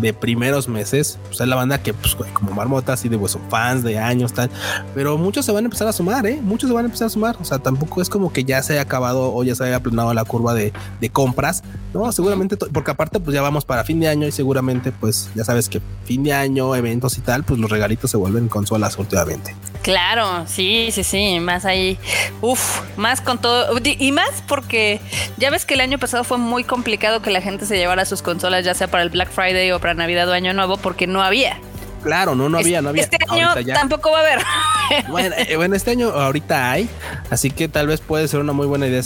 [0.00, 3.82] de primeros meses, pues es la banda que, pues, como marmotas y de pues, fans
[3.82, 4.50] de años, tal,
[4.94, 6.40] pero muchos se van a empezar a sumar, ¿eh?
[6.42, 8.74] Muchos se van a empezar a sumar, o sea, tampoco es como que ya se
[8.74, 10.72] haya acabado o ya se haya aplanado la curva de
[11.12, 12.10] compras, ¿no?
[12.12, 15.68] Seguramente, porque aparte, pues ya vamos para fin de año y seguramente, pues ya sabes
[15.68, 19.54] que fin de año, eventos y tal, pues los regalitos se vuelven consolas últimamente.
[19.82, 21.98] Claro, sí, sí, sí, más ahí,
[22.42, 25.00] uff, más con todo, y más porque
[25.38, 28.22] ya ves que el año pasado fue muy complicado que la gente se llevara sus
[28.22, 31.22] consolas, ya sea para el Black Friday o para Navidad o Año Nuevo, porque no
[31.22, 31.58] había.
[32.02, 33.02] Claro, no, no había, no había.
[33.02, 34.38] Este año tampoco va a haber.
[34.90, 36.90] Eh, bueno, este año ahorita hay,
[37.30, 39.02] así que tal vez puede ser una muy buena idea.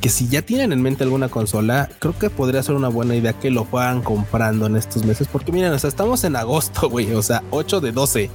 [0.00, 3.32] Que, si ya tienen en mente alguna consola, creo que podría ser una buena idea
[3.32, 7.12] que lo puedan comprando en estos meses, porque miren, o sea, estamos en agosto, güey,
[7.14, 8.30] o sea, 8 de 12.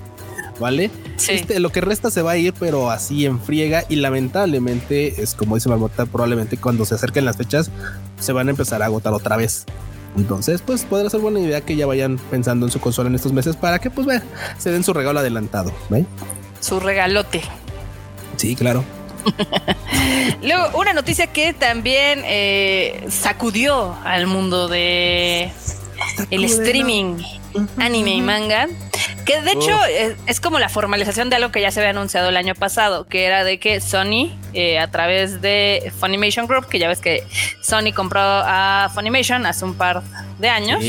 [0.60, 0.92] ¿vale?
[1.28, 5.36] Este, lo que resta se va a ir, pero así en friega y lamentablemente es
[5.36, 7.72] como dice Marmota, probablemente cuando se acerquen las fechas
[8.20, 9.66] se van a empezar a agotar otra vez.
[10.16, 13.34] Entonces, pues podría ser buena idea que ya vayan pensando en su consola en estos
[13.34, 14.24] meses para que, pues, vean,
[14.58, 15.72] se den su regalo adelantado.
[16.60, 17.42] Su regalote.
[18.38, 18.84] Sí, claro.
[20.44, 25.52] Luego, una noticia que también eh, sacudió al mundo de
[26.30, 27.18] el streaming,
[27.78, 28.68] anime y manga
[29.26, 29.78] Que de hecho
[30.28, 33.26] es, como la formalización de algo que ya se había anunciado el año pasado, que
[33.26, 37.24] era de que Sony, eh, a través de Funimation Group, que ya ves que
[37.62, 40.04] Sony compró a Funimation hace un par
[40.40, 40.84] de años,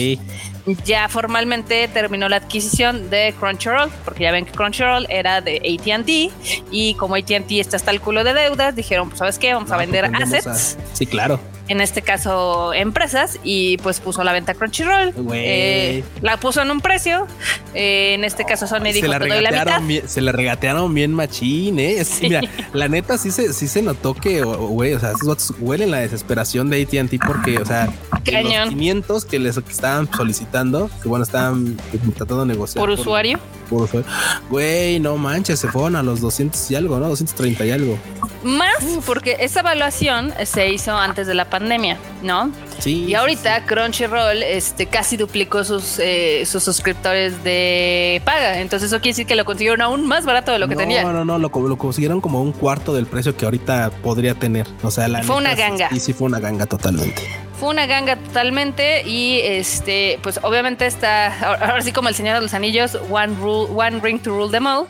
[0.84, 6.72] ya formalmente terminó la adquisición de Crunchyroll, porque ya ven que Crunchyroll era de ATT
[6.72, 9.74] y como ATT está hasta el culo de deudas, dijeron, pues sabes qué, vamos a
[9.74, 10.78] ah, pues vender assets.
[10.92, 15.14] Sí, claro en este caso empresas, y pues puso la venta Crunchyroll.
[15.32, 17.26] Eh, la puso en un precio.
[17.74, 20.06] Eh, en este caso Sony dijo, se la doy la mitad.
[20.06, 22.04] se la regatearon bien machín, ¿eh?
[22.22, 22.40] Mira,
[22.72, 25.12] la neta sí se, sí se notó que, güey, o sea,
[25.60, 31.08] huelen la desesperación de AT&T porque, o sea, los 500 que les estaban solicitando, que
[31.08, 31.76] bueno, estaban
[32.16, 32.80] tratando de negociar.
[32.80, 33.38] ¿Por, usuario?
[33.68, 34.10] Por usuario.
[34.50, 37.08] Güey, no manches, se fueron a los 200 y algo, ¿no?
[37.08, 37.98] 230 y algo.
[38.44, 42.52] Más porque esa evaluación se hizo antes de la pandemia, ¿no?
[42.78, 43.04] Sí.
[43.04, 48.60] Y ahorita Crunchyroll este, casi duplicó sus, eh, sus suscriptores de paga.
[48.60, 51.02] Entonces eso quiere decir que lo consiguieron aún más barato de lo que tenía.
[51.02, 54.66] No, no, no, lo, lo, consiguieron como un cuarto del precio que ahorita podría tener.
[54.82, 55.88] O sea, la fue una ganga.
[55.90, 57.22] Sí, sí, fue una ganga totalmente.
[57.64, 62.52] Una ganga totalmente y este, pues obviamente está, ahora sí como el Señor de los
[62.52, 64.86] Anillos, One, rule, one Ring to Rule them all.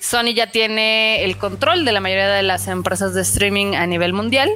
[0.00, 4.12] Sony ya tiene el control de la mayoría de las empresas de streaming a nivel
[4.12, 4.50] mundial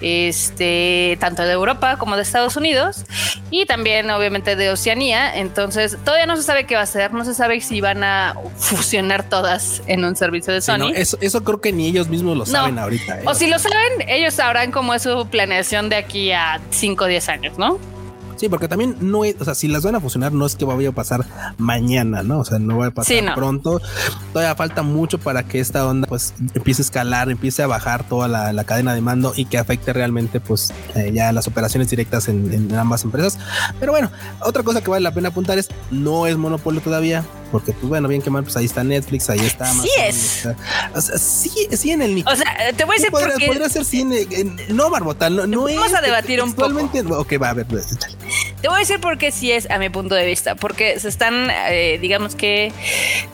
[0.00, 3.04] este, tanto de Europa como de Estados Unidos
[3.50, 5.36] y también obviamente de Oceanía.
[5.36, 8.34] Entonces todavía no se sabe qué va a ser, no se sabe si van a
[8.56, 10.92] fusionar todas en un servicio de Sony.
[10.94, 13.20] eso, creo que ni ellos mismos lo saben ahorita.
[13.20, 13.22] ¿eh?
[13.26, 17.06] O si lo saben, ellos sabrán cómo es su planeación de aquí a 5 o
[17.06, 17.78] 10 años, ¿no?
[18.40, 20.64] Sí, porque también no es, o sea, si las van a funcionar, no es que
[20.64, 21.26] vaya a pasar
[21.58, 22.38] mañana, ¿no?
[22.38, 23.82] O sea, no va a pasar pronto.
[24.32, 28.28] Todavía falta mucho para que esta onda pues empiece a escalar, empiece a bajar toda
[28.28, 32.74] la, cadena de mando y que afecte realmente pues eh, ya las operaciones directas en,
[32.74, 33.38] ambas empresas.
[33.78, 37.26] Pero bueno, otra cosa que vale la pena apuntar es no es monopolio todavía.
[37.50, 39.86] Porque, pues bueno, bien que mal, pues ahí está Netflix, ahí está Amazon.
[39.86, 40.48] Sí es.
[40.94, 42.24] o sea, sí, sí en el.
[42.26, 45.64] O sea, te voy a decir podría, podría ser sí en, no, Barbota, no, no
[45.64, 46.68] Vamos a debatir un poco.
[47.18, 47.66] Ok, va, a ver,
[48.60, 51.08] te voy a decir por qué sí es a mi punto de vista, porque se
[51.08, 52.72] están, eh, digamos que,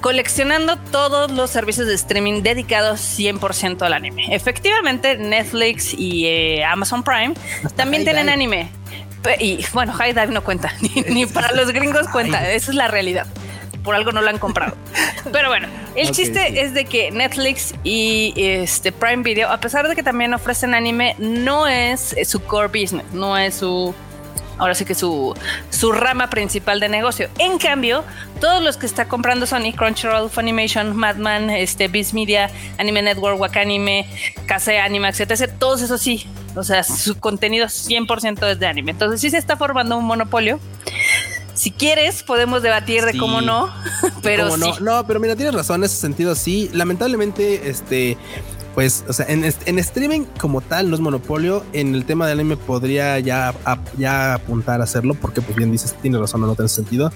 [0.01, 4.35] coleccionando todos los servicios de streaming dedicados 100% al anime.
[4.35, 7.35] Efectivamente, Netflix y eh, Amazon Prime
[7.75, 8.71] también tienen anime.
[9.41, 10.73] Y bueno, High Dive no cuenta,
[11.09, 13.27] ni, para los gringos cuenta, esa es la realidad.
[13.87, 14.77] Por algo no lo han comprado.
[15.33, 19.95] Pero bueno, el chiste es de que Netflix y este Prime Video, a pesar de
[19.95, 23.95] que también ofrecen anime, no es su core business, no es su
[24.59, 25.35] ahora sí que su,
[25.71, 27.29] su rama principal de negocio.
[27.39, 28.05] En cambio,
[28.41, 34.09] todos los que está comprando Sony, Crunchyroll, Funimation, Madman, este, Biz Media, Anime Network, Wakanime,
[34.47, 36.27] Kase Animax, etc., todos esos sí.
[36.55, 38.93] O sea, su contenido 100% es de anime.
[38.93, 40.59] Entonces sí se está formando un monopolio.
[41.57, 43.73] Si quieres, podemos debatir de cómo no,
[44.23, 44.79] pero no?
[44.81, 46.35] No, pero mira, tienes razón en ese sentido.
[46.35, 48.19] Sí, lamentablemente, este,
[48.77, 49.43] pues, o sea, en,
[49.79, 51.65] streaming como tal no es monopolio.
[51.73, 53.55] En el tema del anime podría ya,
[53.97, 57.11] ya apuntar a hacerlo, porque pues bien dices, tiene razón, no, tiene sentido.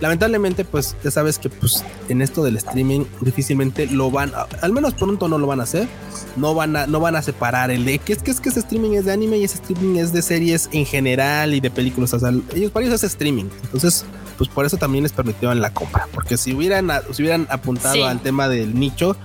[0.00, 4.92] Lamentablemente, pues ya sabes que pues en esto del streaming difícilmente lo van, al menos
[4.92, 5.88] pronto no lo van a hacer.
[6.36, 8.60] No van a, no van a separar el de que es que es que ese
[8.60, 12.12] streaming es de anime y ese streaming es de series en general y de películas.
[12.12, 13.46] O sea, ellos para ellos es streaming.
[13.62, 14.04] Entonces,
[14.36, 16.08] pues por eso también les permitieron la compra.
[16.12, 19.16] Porque si hubieran, si hubieran apuntado al tema del nicho,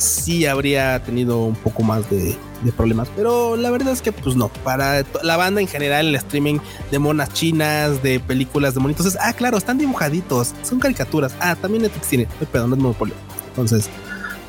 [0.00, 2.36] sí habría tenido un poco más de,
[2.76, 3.08] problemas.
[3.16, 6.58] Pero la verdad es que, pues no, para la banda en general, el streaming
[6.90, 11.34] de monas chinas, de películas de monitos, ah, claro, están dibujaditos, son caricaturas.
[11.40, 13.14] Ah, también Netflix tiene, perdón, no es monopolio.
[13.48, 13.88] Entonces,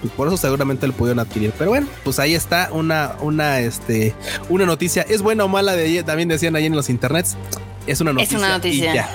[0.01, 1.53] pues por eso seguramente lo pudieron adquirir.
[1.57, 4.13] Pero bueno, pues ahí está una, una, este,
[4.49, 5.03] una noticia.
[5.03, 5.73] ¿Es buena o mala?
[5.73, 7.37] De, también decían ahí en los internets.
[7.87, 8.37] Es una noticia.
[8.37, 9.09] Es una noticia.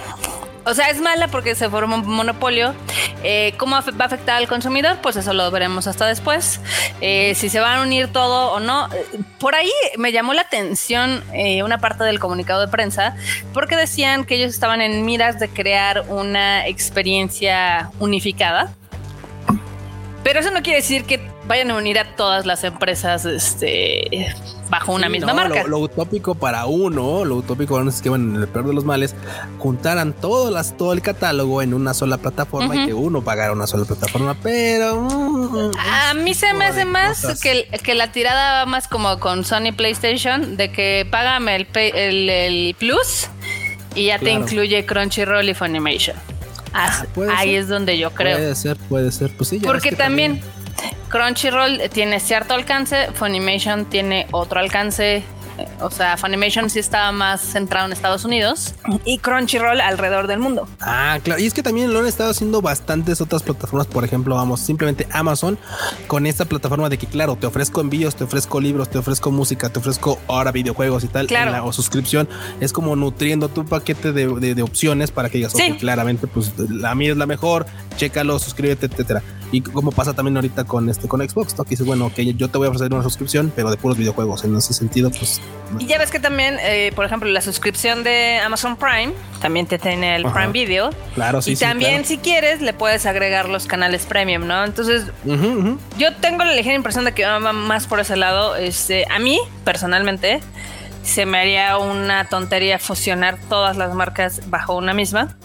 [0.66, 2.74] O sea, es mala porque se forma un monopolio.
[3.22, 4.98] Eh, ¿Cómo va a afectar al consumidor?
[5.00, 6.61] Pues eso lo veremos hasta después.
[7.00, 8.88] Eh, si se van a unir todo o no.
[9.38, 13.14] Por ahí me llamó la atención eh, una parte del comunicado de prensa
[13.55, 18.74] porque decían que ellos estaban en miras de crear una experiencia unificada.
[20.24, 24.35] Pero eso no quiere decir que vayan a unir a todas las empresas este,
[24.68, 25.64] bajo una misma marca.
[25.64, 29.14] Lo, utópico para uno, lo utópico es que, bueno, en el peor de los males,
[29.59, 33.66] juntaran todo, las, todo el catálogo en una sola plataforma y que uno pagara una
[33.66, 35.02] sola plataforma, pero...
[35.02, 39.44] Mm, a mí se me hace más que, que, la tirada va más como con
[39.44, 41.66] Sony PlayStation, de que págame el,
[42.30, 43.28] el, Plus
[43.94, 46.16] y ya te incluye Crunchyroll y Funimation.
[46.72, 48.37] Ah, ahí es donde yo creo.
[48.37, 49.30] Puede ser, puede ser.
[49.35, 50.42] Pues sí, Porque también
[51.08, 55.24] Crunchyroll tiene cierto alcance, Funimation tiene otro alcance
[55.80, 60.68] O sea, Funimation sí estaba más centrado en Estados Unidos y Crunchyroll alrededor del mundo.
[60.81, 61.40] Ah, claro.
[61.40, 63.87] Y es que también lo han estado haciendo bastantes otras plataformas.
[63.87, 65.58] Por ejemplo, vamos, simplemente Amazon
[66.06, 69.70] con esta plataforma de que, claro, te ofrezco envíos, te ofrezco libros, te ofrezco música,
[69.70, 71.27] te ofrezco ahora videojuegos y tal.
[71.27, 71.64] Claro.
[71.64, 72.29] o suscripción.
[72.60, 75.77] Es como nutriendo tu paquete de, opciones para que digas, sí.
[75.79, 77.66] claramente, pues la mía es la mejor,
[77.96, 79.22] chécalo, suscríbete, etcétera.
[79.53, 81.65] Y como pasa también ahorita con este con Xbox, ¿no?
[81.65, 84.44] Que dice, bueno, que yo te voy a ofrecer una suscripción, pero de puros videojuegos.
[84.44, 85.40] En ese sentido, pues.
[85.79, 89.79] Y ya ves que también, eh, por ejemplo, la suscripción de Amazon Prime también te
[89.79, 90.90] tiene el Prime Video.
[91.15, 91.53] Claro, sí.
[91.53, 94.65] Y también, si quieres, le puedes agregar los canales premium, ¿no?
[94.65, 95.05] Entonces,
[95.99, 98.57] yo tengo la ligera impresión de que va más por ese lado.
[98.57, 100.40] Este, a mí, personalmente,
[101.03, 105.37] se me haría una tontería fusionar todas las marcas bajo una misma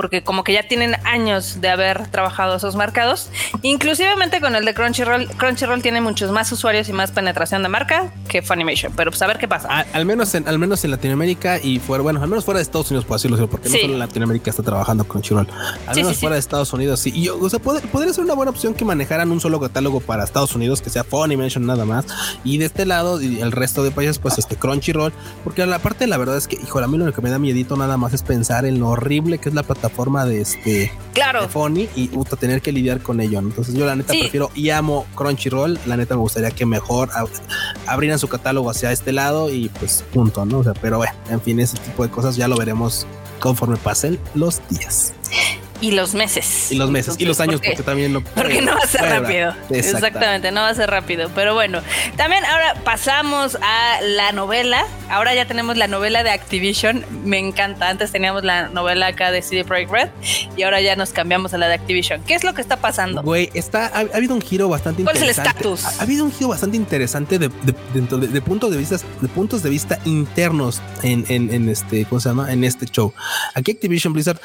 [0.00, 3.28] porque como que ya tienen años de haber trabajado esos mercados.
[3.60, 8.10] Inclusivemente con el de Crunchyroll, Crunchyroll tiene muchos más usuarios y más penetración de marca
[8.26, 9.68] que Funimation, pero pues a ver qué pasa.
[9.68, 12.90] al, menos en, al menos en Latinoamérica y fuera, bueno, al menos fuera de Estados
[12.90, 15.46] Unidos, por decirlo porque no solo en Latinoamérica está trabajando Crunchyroll.
[15.86, 17.12] Al menos fuera de Estados Unidos, sí.
[17.14, 20.54] Y o sea, podría ser una buena opción que manejaran un solo catálogo para Estados
[20.54, 22.06] Unidos, que sea Funimation nada más.
[22.42, 25.12] Y de este lado y el resto de países, pues este Crunchyroll,
[25.44, 27.76] porque la parte la verdad es que, hijo, a mí lo que me da miedito
[27.76, 31.42] nada más es pensar en lo horrible que es la plataforma forma de este claro.
[31.42, 33.38] de y tener que lidiar con ello.
[33.38, 35.78] Entonces yo la neta prefiero y amo Crunchyroll.
[35.86, 37.10] La neta me gustaría que mejor
[37.86, 40.58] abrieran su catálogo hacia este lado y pues punto, ¿no?
[40.58, 43.06] O sea, pero bueno, en fin, ese tipo de cosas ya lo veremos
[43.40, 45.14] conforme pasen los días.
[45.80, 46.70] Y los meses.
[46.70, 47.16] Y los meses.
[47.18, 48.22] y los años, porque, también lo.
[48.22, 49.54] Porque no va a ser rápido.
[49.70, 50.50] Exactamente.
[50.52, 51.30] no va a ser rápido.
[51.34, 51.80] Pero bueno,
[52.16, 54.84] también ahora pasamos a la novela.
[55.08, 57.04] Ahora ya tenemos la novela de Activision.
[57.24, 57.88] Me encanta.
[57.88, 60.08] Antes teníamos la novela acá de CD Projekt Red
[60.56, 62.22] y ahora ya nos cambiamos a la de Activision.
[62.24, 63.22] ¿Qué es lo que está pasando?
[63.22, 65.02] Güey, está, ha, habido un giro bastante interesante.
[65.02, 66.00] ¿Cuál es el estatus?
[66.00, 67.50] Ha, habido un giro bastante interesante de,
[67.94, 72.28] dentro de, puntos de vista, de puntos de vista internos en, en, este, ¿cómo se
[72.28, 72.52] llama?
[72.52, 73.12] En este show.
[73.54, 74.40] Aquí Activision Blizzard,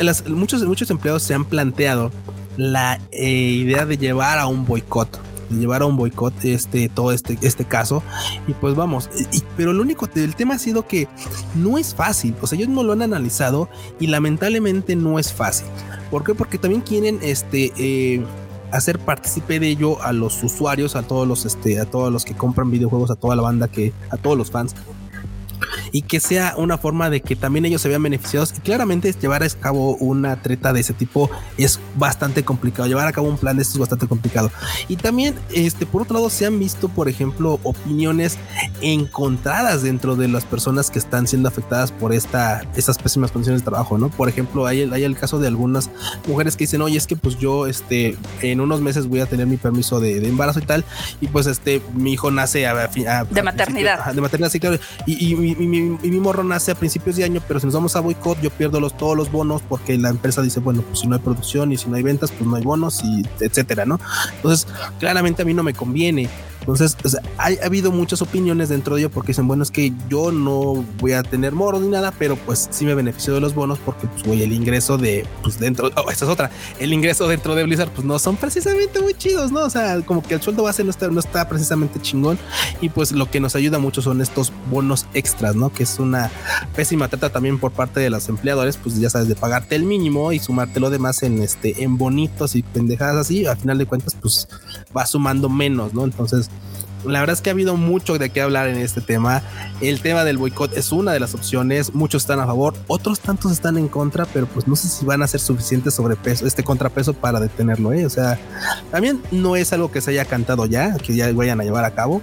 [0.00, 2.12] las, muchos, muchos empleados se han planteado
[2.58, 5.08] la eh, idea de llevar a un boicot
[5.48, 8.02] de llevar a un boicot este todo este este caso.
[8.46, 9.08] Y pues vamos
[9.56, 11.08] pero lo único el tema ha sido que
[11.54, 13.68] no es fácil o sea ellos no lo han analizado
[13.98, 15.66] y lamentablemente no es fácil.
[16.10, 16.34] ¿por qué?
[16.34, 18.22] porque también quieren este eh,
[18.70, 22.34] hacer partícipe de ello a los usuarios, a todos los este, a todos los que
[22.34, 24.74] compran videojuegos, a toda la banda que, a todos los fans
[25.94, 28.52] y que sea una forma de que también ellos se vean beneficiados.
[28.56, 32.88] Y claramente llevar a cabo una treta de ese tipo es bastante complicado.
[32.88, 34.50] Llevar a cabo un plan de esto es bastante complicado.
[34.88, 38.38] Y también, este, por otro lado, se han visto, por ejemplo, opiniones
[38.80, 43.70] encontradas dentro de las personas que están siendo afectadas por esta, estas pésimas condiciones de
[43.70, 44.08] trabajo, ¿no?
[44.08, 45.90] Por ejemplo, hay, hay el caso de algunas
[46.26, 49.46] mujeres que dicen, oye, es que pues yo, este, en unos meses voy a tener
[49.46, 50.84] mi permiso de, embarazo y tal,
[51.20, 54.12] y pues este, mi hijo nace a, de maternidad.
[54.12, 54.80] de maternidad, sí, claro.
[55.06, 57.96] Y, y, mi y mi morro nace a principios de año, pero si nos vamos
[57.96, 61.06] a boicot, yo pierdo los, todos los bonos porque la empresa dice, bueno, pues si
[61.06, 63.98] no hay producción y si no hay ventas, pues no hay bonos y etcétera, ¿no?
[64.36, 64.66] Entonces,
[64.98, 66.28] claramente a mí no me conviene.
[66.66, 66.96] Entonces,
[67.36, 71.12] ha, habido muchas opiniones dentro de ello porque dicen, bueno, es que yo no voy
[71.12, 74.22] a tener moros ni nada, pero pues sí me beneficio de los bonos porque pues
[74.22, 77.90] voy el ingreso de, pues dentro, oh, esta es otra, el ingreso dentro de Blizzard
[77.90, 79.60] pues no son precisamente muy chidos, ¿no?
[79.60, 82.38] O sea, como que el sueldo base no está, no está precisamente chingón
[82.80, 85.63] y pues lo que nos ayuda mucho son estos bonos extras, ¿no?
[85.70, 86.30] Que es una
[86.74, 90.32] pésima trata también por parte de los empleadores, pues ya sabes, de pagarte el mínimo
[90.32, 94.16] y sumarte lo demás en este, en bonitos y pendejadas así, al final de cuentas
[94.20, 94.48] pues
[94.96, 96.04] va sumando menos, ¿no?
[96.04, 96.50] Entonces,
[97.04, 99.42] la verdad es que ha habido mucho de qué hablar en este tema.
[99.80, 101.94] El tema del boicot es una de las opciones.
[101.94, 105.22] Muchos están a favor, otros tantos están en contra, pero pues no sé si van
[105.22, 107.92] a ser suficientes sobrepeso, este contrapeso para detenerlo.
[107.92, 108.06] ¿eh?
[108.06, 108.38] O sea,
[108.90, 111.90] también no es algo que se haya cantado ya, que ya vayan a llevar a
[111.90, 112.22] cabo.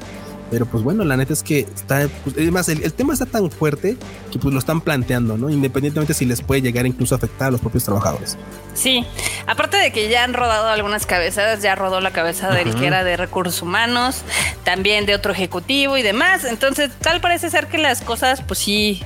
[0.52, 3.96] Pero pues bueno, la neta es que está, pues, además el, tema está tan fuerte
[4.32, 5.50] que pues lo están planteando, ¿no?
[5.50, 8.38] Independientemente si les puede llegar incluso a afectar a los propios trabajadores.
[8.74, 9.06] Sí,
[9.48, 13.06] aparte de que ya han rodado algunas cabezas, ya rodó la cabeza del que era
[13.06, 14.24] de recursos humanos,
[14.66, 16.44] también de otro ejecutivo y demás.
[16.44, 19.02] Entonces, tal parece ser que las cosas, pues sí,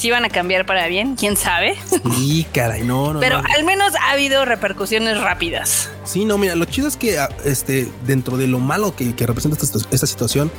[0.00, 1.76] si van a cambiar para bien, quién sabe.
[2.16, 3.20] Sí, caray, no, no.
[3.20, 5.90] Pero al menos ha habido repercusiones rápidas.
[6.04, 9.58] Sí, no, mira, lo chido es que ah, este, dentro de lo malo que, representa
[9.60, 10.50] esta, situación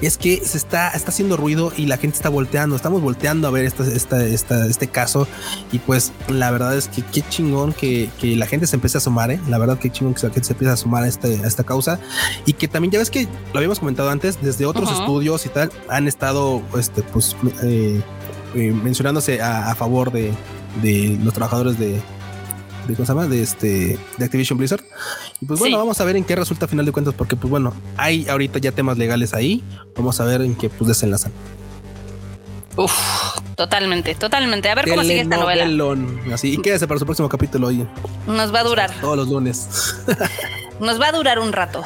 [0.00, 2.74] es que se está, está haciendo ruido y la gente está volteando.
[2.74, 5.28] Estamos volteando a ver esta, esta, este caso.
[5.70, 9.30] Y pues la verdad es que qué chingón que, la gente se empiece a sumar,
[9.30, 9.40] ¿eh?
[9.48, 11.62] La verdad, qué chingón que la gente se empiece a sumar a, este, a esta
[11.62, 12.00] causa.
[12.44, 15.70] Y que también, ya ves que lo habíamos comentado antes, desde otros estudios y tal,
[15.88, 18.02] han estado, este, pues, eh,
[18.54, 20.32] eh, mencionándose a, favor de,
[21.22, 21.92] los trabajadores de,
[22.88, 23.26] de, ¿cómo se llama?
[23.26, 24.82] de este de Activision Blizzard
[25.40, 27.50] Y pues bueno, vamos a ver en qué resulta a final de cuentas, porque pues
[27.50, 29.62] bueno, hay ahorita ya temas legales ahí.
[29.96, 31.32] Vamos a ver en qué pues desenlazan.
[32.76, 32.92] Uf,
[33.56, 34.70] totalmente, totalmente.
[34.70, 35.66] A ver cómo sigue esta novela.
[36.32, 37.86] Así, y quédese para su próximo capítulo hoy.
[38.26, 38.90] Nos va a durar.
[39.00, 39.96] Todos los lunes.
[40.80, 41.82] Nos va a durar un rato.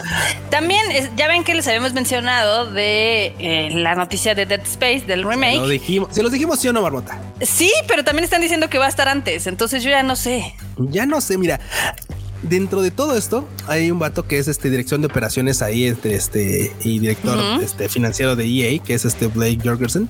[0.50, 0.80] También
[1.16, 5.56] ya ven que les habíamos mencionado de eh, la noticia de Dead Space, del remake.
[5.56, 7.20] Lo dijimos, se los dijimos sí o no, Barbota.
[7.40, 9.46] Sí, pero también están diciendo que va a estar antes.
[9.46, 10.54] Entonces yo ya no sé.
[10.78, 11.60] Ya no sé, mira
[12.48, 16.14] dentro de todo esto hay un vato que es este dirección de operaciones ahí este,
[16.14, 20.08] este y director este financiero de EA que es este Blake Jorgensen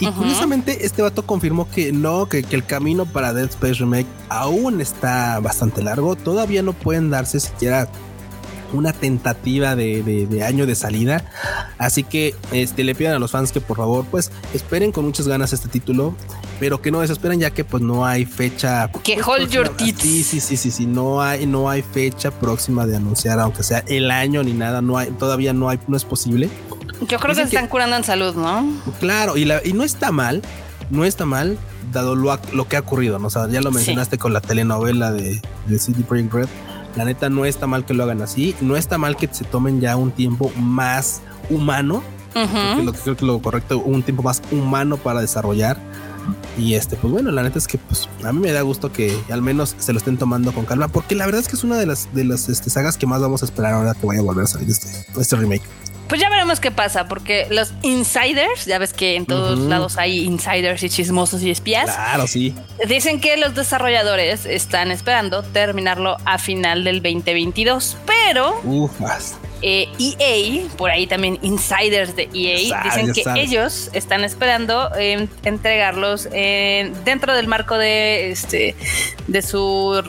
[0.00, 4.08] y curiosamente este vato confirmó que no que, que, el camino para Dead Space Remake
[4.28, 7.88] aún está bastante largo todavía no pueden darse siquiera
[8.72, 11.24] una tentativa de, año de salida.
[11.78, 15.28] Así que este, le pidan a los fans que por favor pues esperen con muchas
[15.28, 16.14] ganas este título,
[16.60, 18.90] pero que no desesperen ya que pues no hay fecha.
[19.04, 20.00] Que pues, hold your tits.
[20.00, 23.84] Sí, sí, sí, sí, sí, no hay, no hay fecha próxima de anunciar, aunque sea
[23.86, 26.50] el año ni nada, no hay, todavía no hay, no es posible.
[27.08, 28.68] Yo creo que se están curando en salud, ¿no?
[28.98, 30.42] Claro, y, la, y no está mal,
[30.90, 31.56] no está mal,
[31.92, 33.28] dado lo, lo que ha ocurrido, ¿no?
[33.28, 36.48] O sea, ya lo mencionaste con la telenovela de, de City Project Red
[36.98, 39.80] la neta no está mal que lo hagan así, no está mal que se tomen
[39.80, 42.02] ya un tiempo más humano,
[42.82, 45.78] lo que creo que lo correcto, un tiempo más humano para desarrollar.
[46.58, 49.16] Y este, pues bueno, la neta es que pues a mí me da gusto que
[49.30, 51.76] al menos se lo estén tomando con calma, porque la verdad es que es una
[51.76, 54.24] de las de las este, sagas que más vamos a esperar ahora que vaya a
[54.24, 54.88] volver a salir este,
[55.18, 55.62] este remake.
[56.08, 60.24] Pues ya veremos qué pasa, porque los insiders, ya ves que en todos lados hay
[60.24, 61.84] insiders y chismosos y espías.
[61.94, 62.54] Claro, sí.
[62.86, 69.36] Dicen que los desarrolladores están esperando terminarlo a final del 2022, pero Ufas.
[69.60, 74.90] EA, eh, e por ahí también insiders de EA, dicen que ellos están esperando
[75.42, 78.76] entregarlos dentro del marco de este
[79.26, 80.00] de su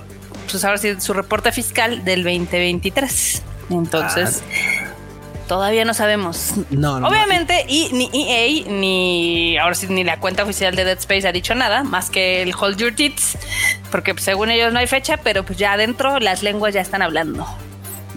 [0.52, 3.42] pues ahora sí, su reporte fiscal del 2023.
[3.70, 4.89] Entonces, ah,
[5.50, 6.54] Todavía no sabemos.
[6.70, 11.28] No, Obviamente, y ni EA ni ahora sí ni la cuenta oficial de Dead Space
[11.28, 13.36] ha dicho nada, más que el Hold Your Tits,
[13.90, 17.02] porque pues, según ellos no hay fecha, pero pues ya adentro las lenguas ya están
[17.02, 17.48] hablando.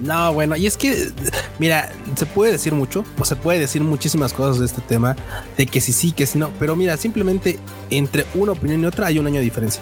[0.03, 1.11] No, bueno, y es que,
[1.59, 5.17] mira, se puede decir mucho, o se puede decir muchísimas cosas de este tema,
[5.57, 7.59] de que sí, sí, que sí, no, pero mira, simplemente
[7.89, 9.81] entre una opinión y otra hay un año de diferencia.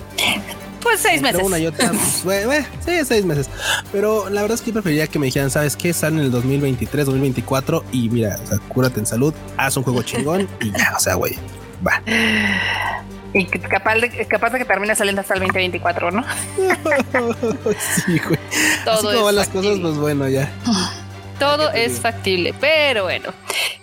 [0.90, 1.40] Pues seis meses.
[1.44, 1.92] Una y otra,
[2.24, 3.48] pues, sí, seis meses.
[3.92, 5.92] Pero la verdad es que preferiría que me dijeran, ¿sabes qué?
[5.92, 10.02] Salen en el 2023, 2024 y mira, o sea, cúrate en salud, haz un juego
[10.02, 11.38] chingón y ya, o sea, güey,
[11.86, 12.02] va.
[13.32, 16.24] Y capaz de, capaz de que termine saliendo hasta el 2024, ¿no?
[17.78, 18.40] sí, güey.
[18.84, 20.50] Todo Así como van las cosas, pues bueno, ya.
[21.40, 23.30] Todo es factible, pero bueno.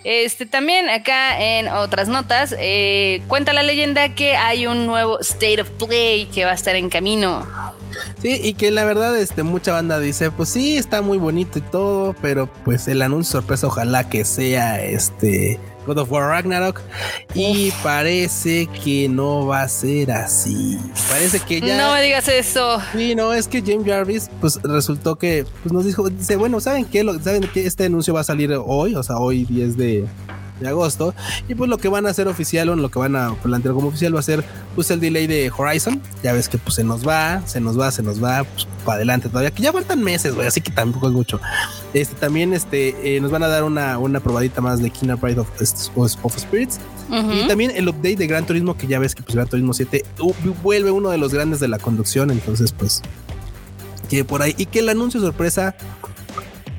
[0.04, 5.60] Este también acá en otras notas eh, cuenta la leyenda que hay un nuevo State
[5.60, 7.46] of Play que va a estar en camino.
[8.22, 11.62] Sí, y que la verdad, este, mucha banda dice, pues sí, está muy bonito y
[11.62, 16.80] todo, pero pues el anuncio sorpresa, ojalá que sea este God of War Ragnarok.
[17.34, 20.78] Y parece que no va a ser así.
[21.08, 21.78] Parece que ya.
[21.78, 22.78] No me digas eso.
[22.92, 26.84] Sí, no, es que James Jarvis, pues resultó que pues, nos dijo, dice, bueno, ¿saben
[26.84, 27.04] qué?
[27.22, 28.94] ¿Saben que este anuncio va a salir hoy?
[28.94, 30.06] O sea, hoy 10 de,
[30.60, 31.14] de agosto.
[31.48, 33.88] Y pues lo que van a hacer oficial o lo que van a plantear como
[33.88, 34.44] oficial va a ser
[34.74, 36.00] pues el delay de Horizon.
[36.22, 38.96] Ya ves que pues se nos va, se nos va, se nos va pues, para
[38.96, 41.40] adelante todavía, que ya faltan meses, güey, así que tampoco es mucho.
[41.92, 45.40] Este también este eh, nos van a dar una, una probadita más de Kingdom Pride
[45.40, 45.48] of,
[45.96, 46.78] of Spirits.
[47.10, 50.04] Y también el update de Gran Turismo, que ya ves que pues Gran Turismo 7
[50.62, 52.30] vuelve uno de los grandes de la conducción.
[52.30, 53.02] Entonces, pues,
[54.08, 54.54] que por ahí.
[54.58, 55.74] Y que el anuncio sorpresa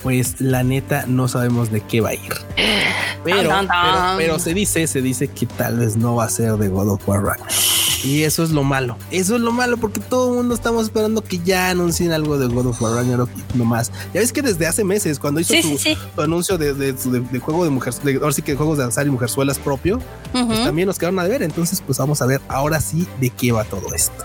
[0.02, 2.34] pues la neta no sabemos de qué va a ir.
[3.24, 3.52] Pero,
[4.18, 7.08] pero, se dice, se dice que tal vez no va a ser de God of
[7.08, 7.38] War
[8.06, 8.95] Y eso es lo malo.
[9.12, 12.47] Eso es lo malo porque todo el mundo estamos esperando que ya anuncien algo de
[12.47, 13.91] God of War Ragnarok nomás.
[14.14, 17.93] Ya ves que desde hace meses, cuando hizo su, anuncio de, de, juego de mujer,
[17.95, 20.00] de, ahora sí que juegos de azar y mujerzuelas propio,
[20.32, 21.43] pues también nos quedaron a ver.
[21.43, 24.24] Entonces, pues vamos a ver ahora sí de qué va todo esto.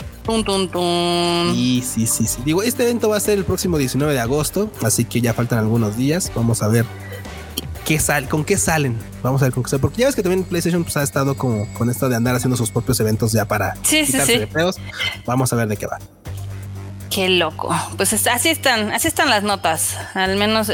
[1.55, 2.41] Y sí, sí, sí.
[2.45, 5.59] Digo, este evento va a ser el próximo 19 de agosto, así que ya faltan
[5.59, 6.33] algunos días.
[6.35, 6.85] Vamos a ver
[7.85, 8.99] qué sale, con qué salen.
[9.23, 9.83] Vamos a ver con qué salen.
[9.83, 12.57] Porque ya ves que también PlayStation pues, ha estado como con esto de andar haciendo
[12.57, 14.41] sus propios eventos ya para sí, sí, sí.
[15.27, 15.99] Vamos a ver de qué va.
[17.15, 17.73] Qué loco.
[17.97, 19.97] Pues así están, así están las notas.
[20.15, 20.69] Al menos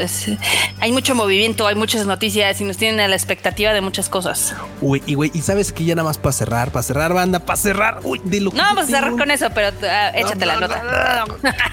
[0.80, 4.55] hay mucho movimiento, hay muchas noticias y nos tienen a la expectativa de muchas cosas.
[4.80, 7.59] Uy, y güey, y sabes que ya nada más para cerrar, para cerrar, banda, para
[7.59, 8.01] cerrar.
[8.05, 11.26] Uy, de lo No, vamos a cerrar con eso, pero ah, échate la nota.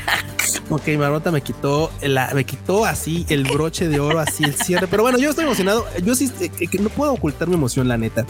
[0.69, 4.87] ok, Marota me quitó la, me quitó así el broche de oro, así el cierre.
[4.87, 5.87] Pero bueno, yo estoy emocionado.
[6.03, 8.25] Yo sí eh, que no puedo ocultar mi emoción, la neta.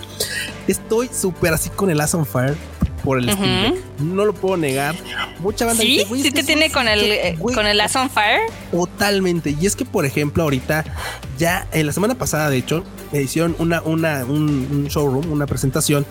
[0.68, 2.56] Estoy súper así con el Ass on Fire
[3.08, 3.84] por el Steam Deck.
[4.00, 4.94] No lo puedo negar.
[5.40, 8.42] Mucha banda sí, dice, sí te tiene con el, eh, con el Last on Fire.
[8.70, 9.56] Totalmente.
[9.60, 10.84] Y es que, por ejemplo, ahorita
[11.38, 12.84] ya en la semana pasada, de hecho,
[13.14, 16.06] hicieron una, una, un, showroom, una presentación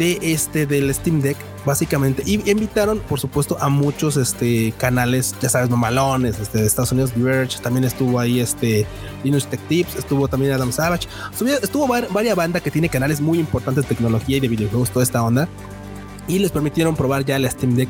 [0.00, 2.24] de este del Steam Deck, básicamente.
[2.26, 7.14] Y invitaron, por supuesto, a muchos este, canales, ya sabes, normalones, este, de Estados Unidos,
[7.14, 8.84] Diverge, también estuvo ahí este
[9.22, 11.06] Linux Tech Tips, estuvo también Adam Savage,
[11.62, 15.22] estuvo, varias bandas que tiene canales muy importantes de tecnología y de videojuegos, toda esta
[15.22, 15.48] onda.
[16.28, 17.88] Y les permitieron probar ya el Steam Deck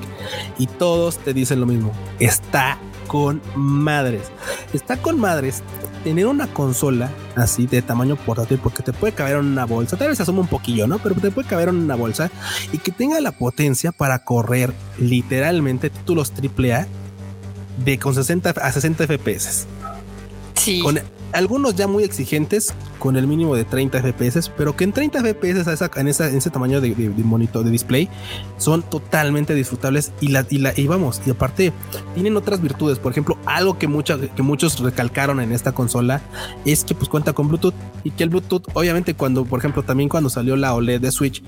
[0.58, 1.92] y todos te dicen lo mismo.
[2.18, 4.30] Está con madres.
[4.72, 5.62] Está con madres
[6.02, 10.08] tener una consola así de tamaño portátil porque te puede caber en una bolsa, tal
[10.08, 10.98] vez se asuma un poquillo, ¿no?
[10.98, 12.30] Pero te puede caber en una bolsa
[12.72, 16.86] y que tenga la potencia para correr literalmente títulos AAA
[17.84, 19.66] de con 60 a 60 FPS.
[20.54, 20.80] Sí.
[20.80, 21.00] Con
[21.32, 25.86] algunos ya muy exigentes con el mínimo de 30 FPS, pero que en 30 FPS
[25.96, 28.08] en, ese tamaño de, monitor de display
[28.58, 30.46] son totalmente disfrutables y, la,
[30.86, 31.72] vamos, y aparte
[32.14, 32.98] tienen otras virtudes.
[32.98, 33.88] Por ejemplo, algo que,
[34.34, 36.20] que muchos recalcaron en esta consola
[36.64, 37.74] es que pues cuenta con Bluetooth
[38.04, 41.42] y que el Bluetooth, obviamente, cuando, por ejemplo, también cuando salió la OLED de Switch,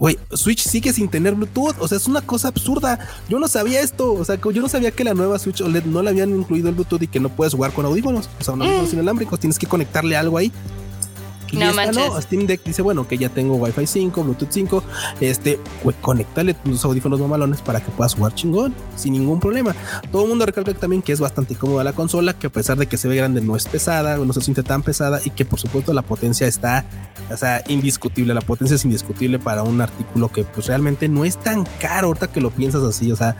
[0.00, 1.76] Güey, Switch sigue sin tener Bluetooth.
[1.78, 2.98] O sea, es una cosa absurda.
[3.28, 4.14] Yo no sabía esto.
[4.14, 6.74] O sea, yo no sabía que la nueva Switch OLED no le habían incluido el
[6.74, 8.30] Bluetooth y que no puedes jugar con audífonos.
[8.40, 8.94] O sea, un audífonos mm.
[8.94, 9.38] inalámbricos.
[9.38, 10.50] Tienes que conectarle algo ahí.
[11.52, 14.84] Y no, no, Steam Deck dice, bueno, que ya tengo Wi-Fi 5, Bluetooth 5,
[15.20, 19.74] este, pues conectale tus audífonos mamalones para que puedas jugar chingón, sin ningún problema.
[20.12, 22.86] Todo el mundo recalca también que es bastante cómoda la consola, que a pesar de
[22.86, 25.58] que se ve grande no es pesada, no se siente tan pesada y que por
[25.58, 26.84] supuesto la potencia está,
[27.30, 31.36] o sea, indiscutible, la potencia es indiscutible para un artículo que pues realmente no es
[31.36, 33.36] tan caro ahorita que lo piensas así, o sea,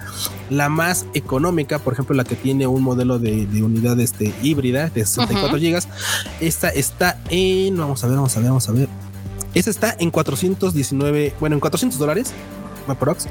[0.49, 5.05] la más económica, por ejemplo, la que tiene un modelo de, unidad este, híbrida de
[5.05, 5.81] 64 GB,
[6.41, 8.89] esta está en, vamos a ver, vamos a ver, vamos a ver.
[9.55, 12.33] Esa está en 419, bueno, en 400 dólares,
[12.87, 13.27] aprox.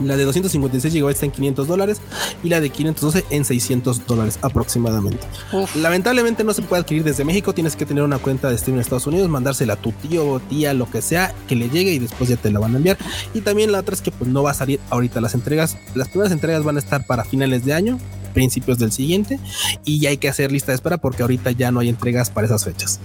[0.00, 2.00] La de 256 GB está en 500 dólares
[2.42, 5.26] y la de 512 en 600 dólares aproximadamente.
[5.74, 7.54] Lamentablemente no se puede adquirir desde México.
[7.54, 10.74] Tienes que tener una cuenta de Steam en Estados Unidos, mandársela a tu tío, tía,
[10.74, 12.98] lo que sea, que le llegue y después ya te la van a enviar.
[13.32, 15.78] Y también la otra es que pues no va a salir ahorita las entregas.
[15.94, 17.98] Las primeras entregas van a estar para finales de año,
[18.36, 19.40] principios del siguiente
[19.86, 22.46] y ya hay que hacer lista de espera porque ahorita ya no hay entregas para
[22.46, 23.00] esas fechas.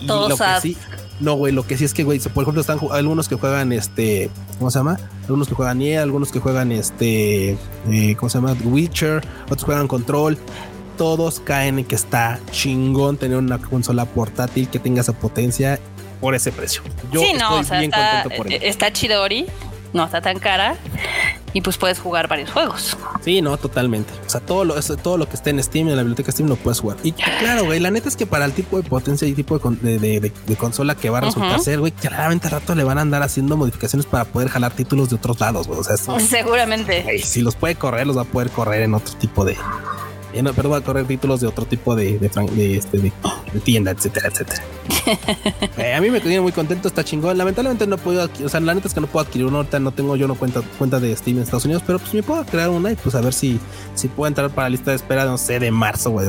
[0.00, 0.76] Y lo que sí,
[1.20, 4.30] no, güey, lo que sí es que, güey, por ejemplo, están algunos que juegan este,
[4.58, 4.98] ¿cómo se llama?
[5.24, 7.50] Algunos que juegan EA, algunos que juegan este,
[7.90, 8.56] eh, ¿cómo se llama?
[8.64, 10.38] Witcher, otros juegan Control.
[10.96, 15.78] Todos caen en que está chingón tener una consola portátil que tenga esa potencia
[16.20, 16.82] por ese precio.
[17.12, 18.66] Yo sí, no, estoy bien está, contento por ello.
[18.66, 19.46] Está chidori,
[19.92, 20.76] no está tan cara
[21.52, 22.96] y pues puedes jugar varios juegos.
[23.22, 24.12] Sí, no, totalmente.
[24.26, 26.56] O sea, todo lo, todo lo que esté en Steam, en la biblioteca Steam, lo
[26.56, 26.96] puedes jugar.
[27.02, 30.32] Y claro, güey, la neta es que para el tipo de potencia y tipo de,
[30.58, 33.56] consola que va a resultar ser, güey, claramente al rato le van a andar haciendo
[33.56, 35.78] modificaciones para poder jalar títulos de otros lados, güey.
[35.80, 37.18] O sea, seguramente.
[37.22, 39.56] si los puede correr, los va a poder correr en otro tipo de,
[40.54, 43.12] pero va a correr títulos de otro tipo de, de, este, de,
[43.64, 44.62] tienda, etcétera, etcétera.
[45.78, 47.36] Eh, a mí me tiene muy contento, está chingón.
[47.36, 49.90] Lamentablemente no puedo, o sea, la neta es que no puedo adquirir una ahorita, no
[49.90, 52.70] tengo yo no cuenta, cuenta de Steam en Estados Unidos, pero pues me puedo crear
[52.70, 53.58] una y pues a ver si,
[53.94, 56.28] si puedo entrar para la lista de espera, no sé, de marzo, güey,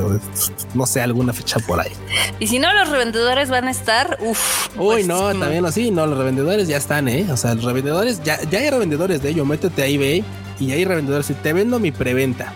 [0.74, 1.92] no sé, alguna fecha por ahí.
[2.40, 4.68] Y si no, los revendedores van a estar, uff.
[4.76, 7.26] Uy, pues, no, también así, no, los revendedores ya están, eh.
[7.30, 10.24] O sea, los revendedores, ya, ya hay revendedores de ello, métete a eBay
[10.58, 11.26] y hay revendedores.
[11.26, 12.54] Si te vendo mi preventa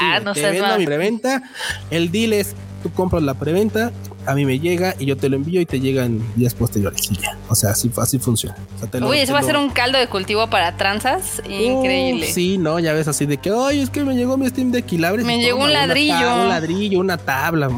[0.00, 1.42] Ah, no te vendo mi preventa.
[1.90, 3.92] El deal es tú compras la preventa,
[4.26, 7.08] a mí me llega y yo te lo envío y te llega en días posteriores.
[7.48, 8.56] O sea, así, así funciona.
[9.02, 11.42] Uy, eso va a ser un caldo de cultivo para tranzas.
[11.48, 12.26] Increíble.
[12.26, 14.82] sí, no, ya ves así de que, ay, es que me llegó mi Steam de
[14.82, 15.24] Quilabres.
[15.24, 16.42] Me llegó un ladrillo.
[16.42, 17.70] un ladrillo, una tabla,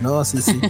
[0.00, 0.60] No, sí, sí.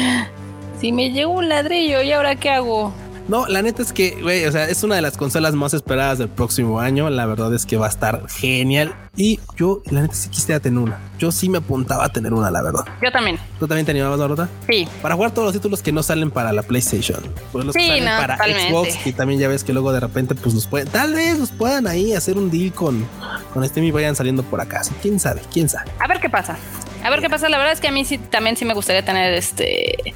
[0.80, 2.92] sí, me llegó un ladrillo, ¿y ahora qué hago?
[3.28, 6.18] No, la neta es que, güey, o sea, es una de las consolas más esperadas
[6.18, 7.10] del próximo año.
[7.10, 8.94] La verdad es que va a estar genial.
[9.16, 11.00] Y yo, la neta, sí quisiera tener una.
[11.18, 12.84] Yo sí me apuntaba a tener una, la verdad.
[13.02, 13.38] Yo también.
[13.58, 14.48] ¿Tú también te animabas, Dorota?
[14.68, 14.86] Sí.
[15.02, 17.20] Para jugar todos los títulos que no salen para la PlayStation.
[17.50, 19.06] Pues los que salen para Xbox.
[19.06, 21.88] Y también ya ves que luego de repente, pues los pueden, tal vez los puedan
[21.88, 23.06] ahí hacer un deal con,
[23.52, 24.82] con Steam y vayan saliendo por acá.
[25.02, 25.90] quién sabe, quién sabe.
[25.98, 26.56] A ver qué pasa.
[27.02, 27.48] A ver qué pasa.
[27.48, 30.14] La verdad es que a mí sí, también sí me gustaría tener este,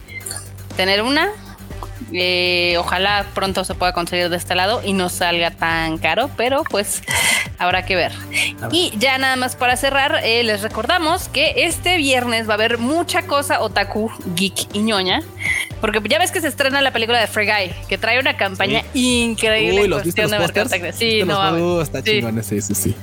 [0.77, 1.31] tener una
[2.13, 6.65] eh, ojalá pronto se pueda conseguir de este lado y no salga tan caro, pero
[6.65, 7.03] pues
[7.59, 8.13] habrá que ver.
[8.73, 12.79] Y ya nada más para cerrar, eh, les recordamos que este viernes va a haber
[12.79, 15.23] mucha cosa otaku, geek y ñoña.
[15.81, 18.83] Porque ya ves que se estrena la película de Free Guy, que trae una campaña
[18.93, 22.95] increíble en cuestión de Sí, no, está chingón, sí, sí, sí.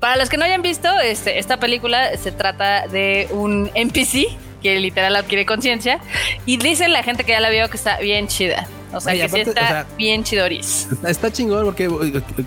[0.00, 4.28] Para los que no hayan visto, este, esta película se trata de un NPC
[4.64, 6.00] que literal adquiere conciencia.
[6.46, 8.66] Y dicen la gente que ya la vio que está bien chida.
[8.94, 10.88] O sea, que sí está bien chidoris.
[11.06, 11.90] Está, chingón porque,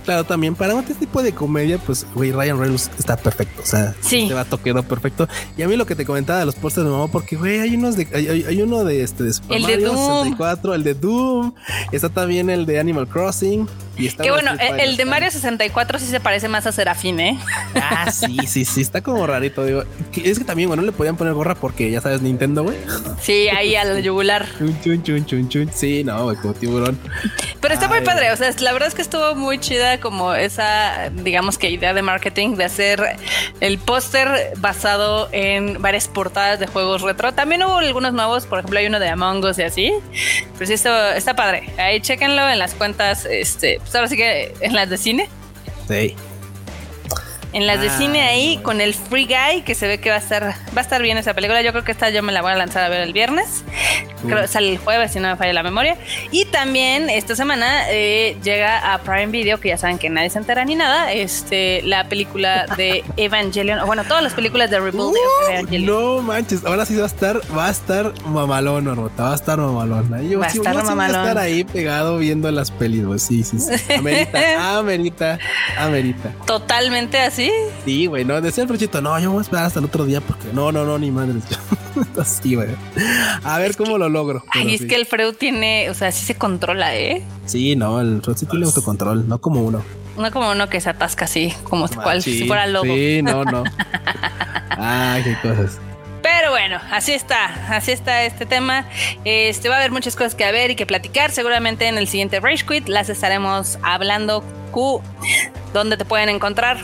[0.06, 3.62] claro, también para este tipo de comedia, pues, güey, Ryan Reynolds está perfecto.
[3.62, 4.28] O sea, sí.
[4.28, 5.28] te va toquedo perfecto.
[5.58, 7.76] Y a mí lo que te comentaba de los pósters de mamá, porque, güey, hay
[7.76, 10.24] unos de, hay, uno de este, de Super el de Doom.
[10.24, 11.54] 64, el de Doom.
[11.92, 13.68] Está también el de Animal Crossing.
[13.98, 17.40] Y está que bueno, el, de Mario 64 sí se parece más a Serafín, ¿eh?
[17.76, 19.66] Ah, sí, sí, sí, está como rarito.
[19.66, 19.84] Digo,
[20.16, 22.78] es que también, bueno, le podían poner gorra porque ya sabes, Nintendo, güey.
[23.20, 24.46] Sí, ahí al yugular.
[24.60, 25.72] Chun, chun, chun, chun, chun.
[25.74, 27.00] Sí, no, güey, como tiburón.
[27.60, 28.32] Pero está muy padre.
[28.32, 32.02] O sea, la verdad es que estuvo muy chida como esa, digamos que idea de
[32.02, 33.18] marketing de hacer
[33.60, 37.34] el póster basado en varias portadas de juegos retro.
[37.34, 39.94] También hubo algunos nuevos, por ejemplo, hay uno de Among Us y así.
[40.54, 41.70] Pero sí, esto está padre.
[41.78, 45.30] Ahí chéquenlo en las cuentas, este, pues ahora sí que en las de cine.
[45.88, 46.16] Sí
[47.54, 50.20] en las de cine ahí con el Free Guy que se ve que va a
[50.20, 51.62] estar va a estar bien esa película.
[51.62, 53.64] Yo creo que esta yo me la voy a lanzar a ver el viernes.
[54.26, 55.98] Creo que sale el jueves si no me falla la memoria.
[56.32, 60.40] Y también esta semana eh, llega a Prime Video que ya saben que nadie se
[60.40, 61.12] entera ni nada.
[61.12, 65.86] Este la película de Evangelion, bueno todas las películas de Rebuild uh, Evangelion.
[65.86, 69.58] No manches, ahora sí va a estar va a estar mamalón, Norota, va a estar
[69.58, 70.08] mamalón.
[70.30, 71.16] Yo, va a estar mamalón.
[71.16, 73.94] a estar ahí pegado viendo las pelis, Sí, sí, sí.
[73.94, 75.40] Amerita, amerita,
[75.78, 76.32] amerita.
[76.46, 77.52] Totalmente así
[77.86, 80.22] Sí, güey, no, decía el Frochito, no, yo voy a esperar hasta el otro día
[80.22, 81.44] porque no, no, no, ni madres.
[82.20, 82.70] Así, güey.
[83.44, 84.44] A ver cómo lo logro.
[84.52, 87.24] Ay, es que el Freud tiene, o sea, sí se controla, ¿eh?
[87.46, 89.84] Sí, no, el Freud sí tiene autocontrol, no como uno.
[90.18, 92.86] No como uno que se atasca así, como cual, si fuera lobo.
[92.86, 93.64] Sí, no, no.
[94.70, 95.80] Ay, qué cosas.
[96.24, 98.86] Pero bueno, así está, así está este tema.
[99.24, 101.32] Este va a haber muchas cosas que ver y que platicar.
[101.32, 104.44] Seguramente en el siguiente Rage Quit las estaremos hablando.
[104.72, 105.02] Q,
[105.74, 106.80] ¿dónde te pueden encontrar?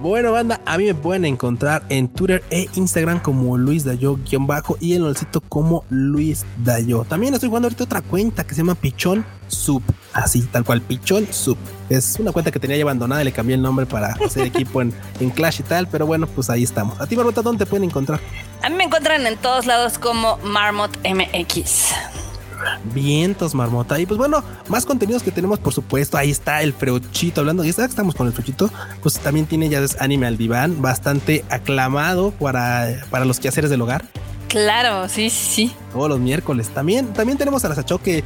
[0.00, 4.94] Bueno, banda, a mí me pueden encontrar en Twitter e Instagram como Luis Dayo-bajo y
[4.94, 7.04] en el sitio como Luis Dayo.
[7.04, 9.82] También estoy jugando ahorita otra cuenta que se llama Pichón Sub,
[10.12, 11.58] así tal cual, Pichón Sub.
[11.88, 14.80] Es una cuenta que tenía ya abandonada y le cambié el nombre para hacer equipo
[14.82, 17.00] en, en Clash y tal, pero bueno, pues ahí estamos.
[17.00, 18.20] A ti, Barbota, ¿dónde te pueden encontrar?
[18.62, 22.17] A mí me encuentran en todos lados como Marmot MX.
[22.94, 23.98] Vientos, marmota.
[23.98, 26.16] Y pues bueno, más contenidos que tenemos, por supuesto.
[26.16, 27.64] Ahí está el Freuchito hablando.
[27.64, 28.70] Y estamos con el Freuchito.
[29.02, 33.82] Pues también tiene ya es anime al diván, bastante aclamado para, para los quehaceres del
[33.82, 34.04] hogar.
[34.48, 35.72] Claro, sí, sí.
[35.92, 36.68] Todos los miércoles.
[36.70, 38.24] También, también tenemos a la Sacho que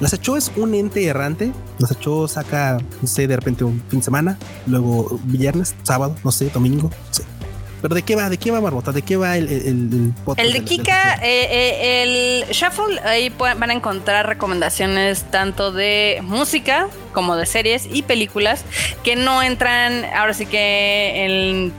[0.00, 1.52] la Sacho es un ente errante.
[1.78, 6.30] La Sacho saca, no sé, de repente un fin de semana, luego viernes, sábado, no
[6.30, 6.90] sé, domingo.
[6.90, 7.24] No sé
[7.84, 8.30] pero ¿de qué va?
[8.30, 8.92] ¿De qué va Marmota?
[8.92, 13.74] ¿De qué va el, el, el, de Kika, eh, eh, el Shuffle, ahí van a
[13.74, 18.64] encontrar recomendaciones tanto de música como de series y películas
[19.02, 21.74] que no entran ahora sí que en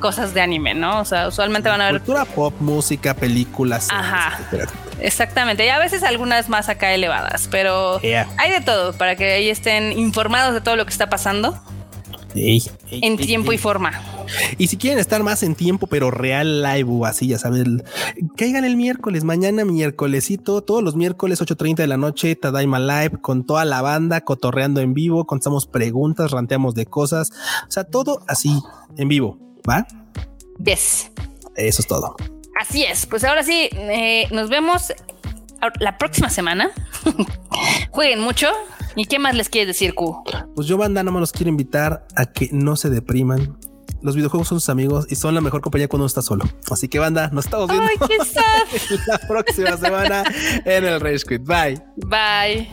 [0.00, 0.98] cosas de anime, ¿no?
[0.98, 2.00] O sea, usualmente van a ver...
[2.00, 3.88] Cultura pop, música, películas.
[3.90, 4.38] Ajá.
[5.02, 5.66] Exactamente.
[5.66, 9.92] Y a veces algunas más acá elevadas, pero hay de todo para que ahí estén
[9.92, 11.62] informados de todo lo que está pasando
[12.34, 14.00] en tiempo y forma.
[14.58, 17.82] Y si quieren estar más en tiempo, pero real live o así, ya saben,
[18.36, 23.44] caigan el miércoles, mañana miércolesito, todos los miércoles 8.30 de la noche, Tadaima Live, con
[23.44, 27.30] toda la banda, cotorreando en vivo, contamos preguntas, ranteamos de cosas,
[27.68, 28.60] o sea, todo así,
[28.96, 29.86] en vivo, ¿va?
[30.64, 31.10] Yes.
[31.56, 32.16] Eso es todo.
[32.60, 34.92] Así es, pues ahora sí, eh, nos vemos
[35.78, 36.70] la próxima semana.
[37.90, 38.48] Jueguen mucho,
[38.96, 40.24] ¿Y qué más les quieres decir, Q?
[40.54, 43.56] Pues yo, banda, no me los quiero invitar a que no se depriman.
[44.02, 46.44] Los videojuegos son sus amigos y son la mejor compañía cuando uno está solo.
[46.70, 50.24] Así que, banda, nos estamos viendo Ay, qué la próxima semana
[50.64, 51.42] en el Rage Quit.
[51.44, 51.82] Bye.
[51.96, 52.70] Bye.